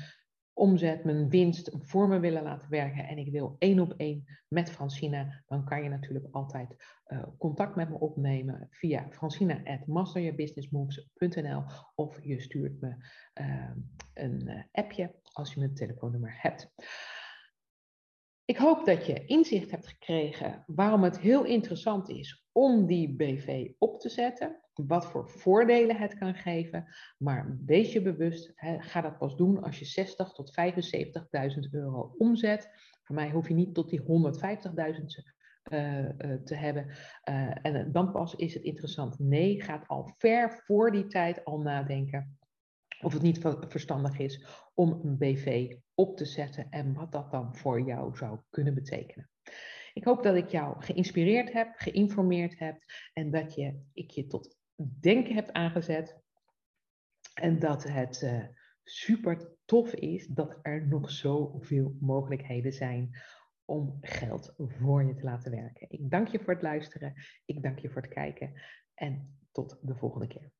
omzet, 0.53 1.03
mijn 1.03 1.29
winst 1.29 1.75
voor 1.79 2.07
me 2.07 2.19
willen 2.19 2.43
laten 2.43 2.69
werken 2.69 3.07
en 3.07 3.17
ik 3.17 3.31
wil 3.31 3.55
één 3.59 3.79
op 3.79 3.93
één 3.97 4.23
met 4.47 4.71
Francina, 4.71 5.43
dan 5.47 5.65
kan 5.65 5.83
je 5.83 5.89
natuurlijk 5.89 6.27
altijd 6.31 6.75
uh, 7.07 7.23
contact 7.37 7.75
met 7.75 7.89
me 7.89 7.99
opnemen 7.99 8.67
via 8.69 9.07
francina.masteryourbusinessmoves.nl 9.09 11.63
of 11.95 12.23
je 12.23 12.41
stuurt 12.41 12.81
me 12.81 12.95
uh, 13.41 13.71
een 14.13 14.47
uh, 14.47 14.63
appje 14.71 15.15
als 15.31 15.53
je 15.53 15.59
mijn 15.59 15.73
telefoonnummer 15.73 16.35
hebt. 16.37 16.73
Ik 18.45 18.57
hoop 18.57 18.85
dat 18.85 19.05
je 19.05 19.25
inzicht 19.25 19.71
hebt 19.71 19.87
gekregen 19.87 20.63
waarom 20.67 21.03
het 21.03 21.19
heel 21.19 21.45
interessant 21.45 22.09
is 22.09 22.40
om 22.51 22.85
die 22.85 23.15
BV 23.15 23.71
op 23.77 23.99
te 23.99 24.09
zetten. 24.09 24.59
Wat 24.73 25.05
voor 25.05 25.29
voordelen 25.29 25.95
het 25.95 26.17
kan 26.17 26.35
geven. 26.35 26.85
Maar 27.17 27.57
wees 27.65 27.93
je 27.93 28.01
bewust, 28.01 28.53
ga 28.77 29.01
dat 29.01 29.17
pas 29.17 29.35
doen 29.35 29.63
als 29.63 29.79
je 29.79 29.85
60 29.85 30.31
tot 30.31 30.51
75.000 30.51 31.69
euro 31.71 32.15
omzet. 32.17 32.69
Voor 33.03 33.15
mij 33.15 33.29
hoef 33.29 33.47
je 33.47 33.53
niet 33.53 33.73
tot 33.73 33.89
die 33.89 34.01
150.000 34.01 34.05
uh, 35.71 35.99
uh, 35.99 36.09
te 36.43 36.55
hebben. 36.55 36.85
Uh, 37.29 37.65
en 37.65 37.91
dan 37.91 38.11
pas 38.11 38.35
is 38.35 38.53
het 38.53 38.63
interessant. 38.63 39.19
Nee, 39.19 39.61
gaat 39.61 39.87
al 39.87 40.13
ver 40.17 40.61
voor 40.65 40.91
die 40.91 41.07
tijd 41.07 41.45
al 41.45 41.59
nadenken 41.59 42.37
of 43.01 43.13
het 43.13 43.21
niet 43.21 43.39
verstandig 43.67 44.19
is 44.19 44.45
om 44.73 44.99
een 45.03 45.17
BV 45.17 45.75
op 45.93 46.17
te 46.17 46.25
zetten 46.25 46.69
en 46.69 46.93
wat 46.93 47.11
dat 47.11 47.31
dan 47.31 47.55
voor 47.55 47.81
jou 47.81 48.15
zou 48.15 48.39
kunnen 48.49 48.73
betekenen. 48.73 49.29
Ik 49.93 50.03
hoop 50.03 50.23
dat 50.23 50.35
ik 50.35 50.49
jou 50.49 50.83
geïnspireerd 50.83 51.53
heb, 51.53 51.73
geïnformeerd 51.75 52.59
heb 52.59 52.83
en 53.13 53.31
dat 53.31 53.55
je, 53.55 53.81
ik 53.93 54.11
je 54.11 54.27
tot 54.27 54.57
denken 54.99 55.35
heb 55.35 55.51
aangezet. 55.51 56.19
En 57.33 57.59
dat 57.59 57.83
het 57.83 58.21
uh, 58.21 58.43
super 58.83 59.57
tof 59.65 59.93
is 59.93 60.27
dat 60.27 60.59
er 60.61 60.87
nog 60.87 61.11
zoveel 61.11 61.95
mogelijkheden 61.99 62.73
zijn 62.73 63.09
om 63.65 63.97
geld 64.01 64.53
voor 64.57 65.03
je 65.03 65.15
te 65.15 65.23
laten 65.23 65.51
werken. 65.51 65.89
Ik 65.89 66.09
dank 66.09 66.27
je 66.27 66.39
voor 66.39 66.53
het 66.53 66.61
luisteren. 66.61 67.13
Ik 67.45 67.63
dank 67.63 67.79
je 67.79 67.89
voor 67.89 68.01
het 68.01 68.13
kijken. 68.13 68.61
En 68.93 69.39
tot 69.51 69.79
de 69.81 69.95
volgende 69.95 70.27
keer. 70.27 70.51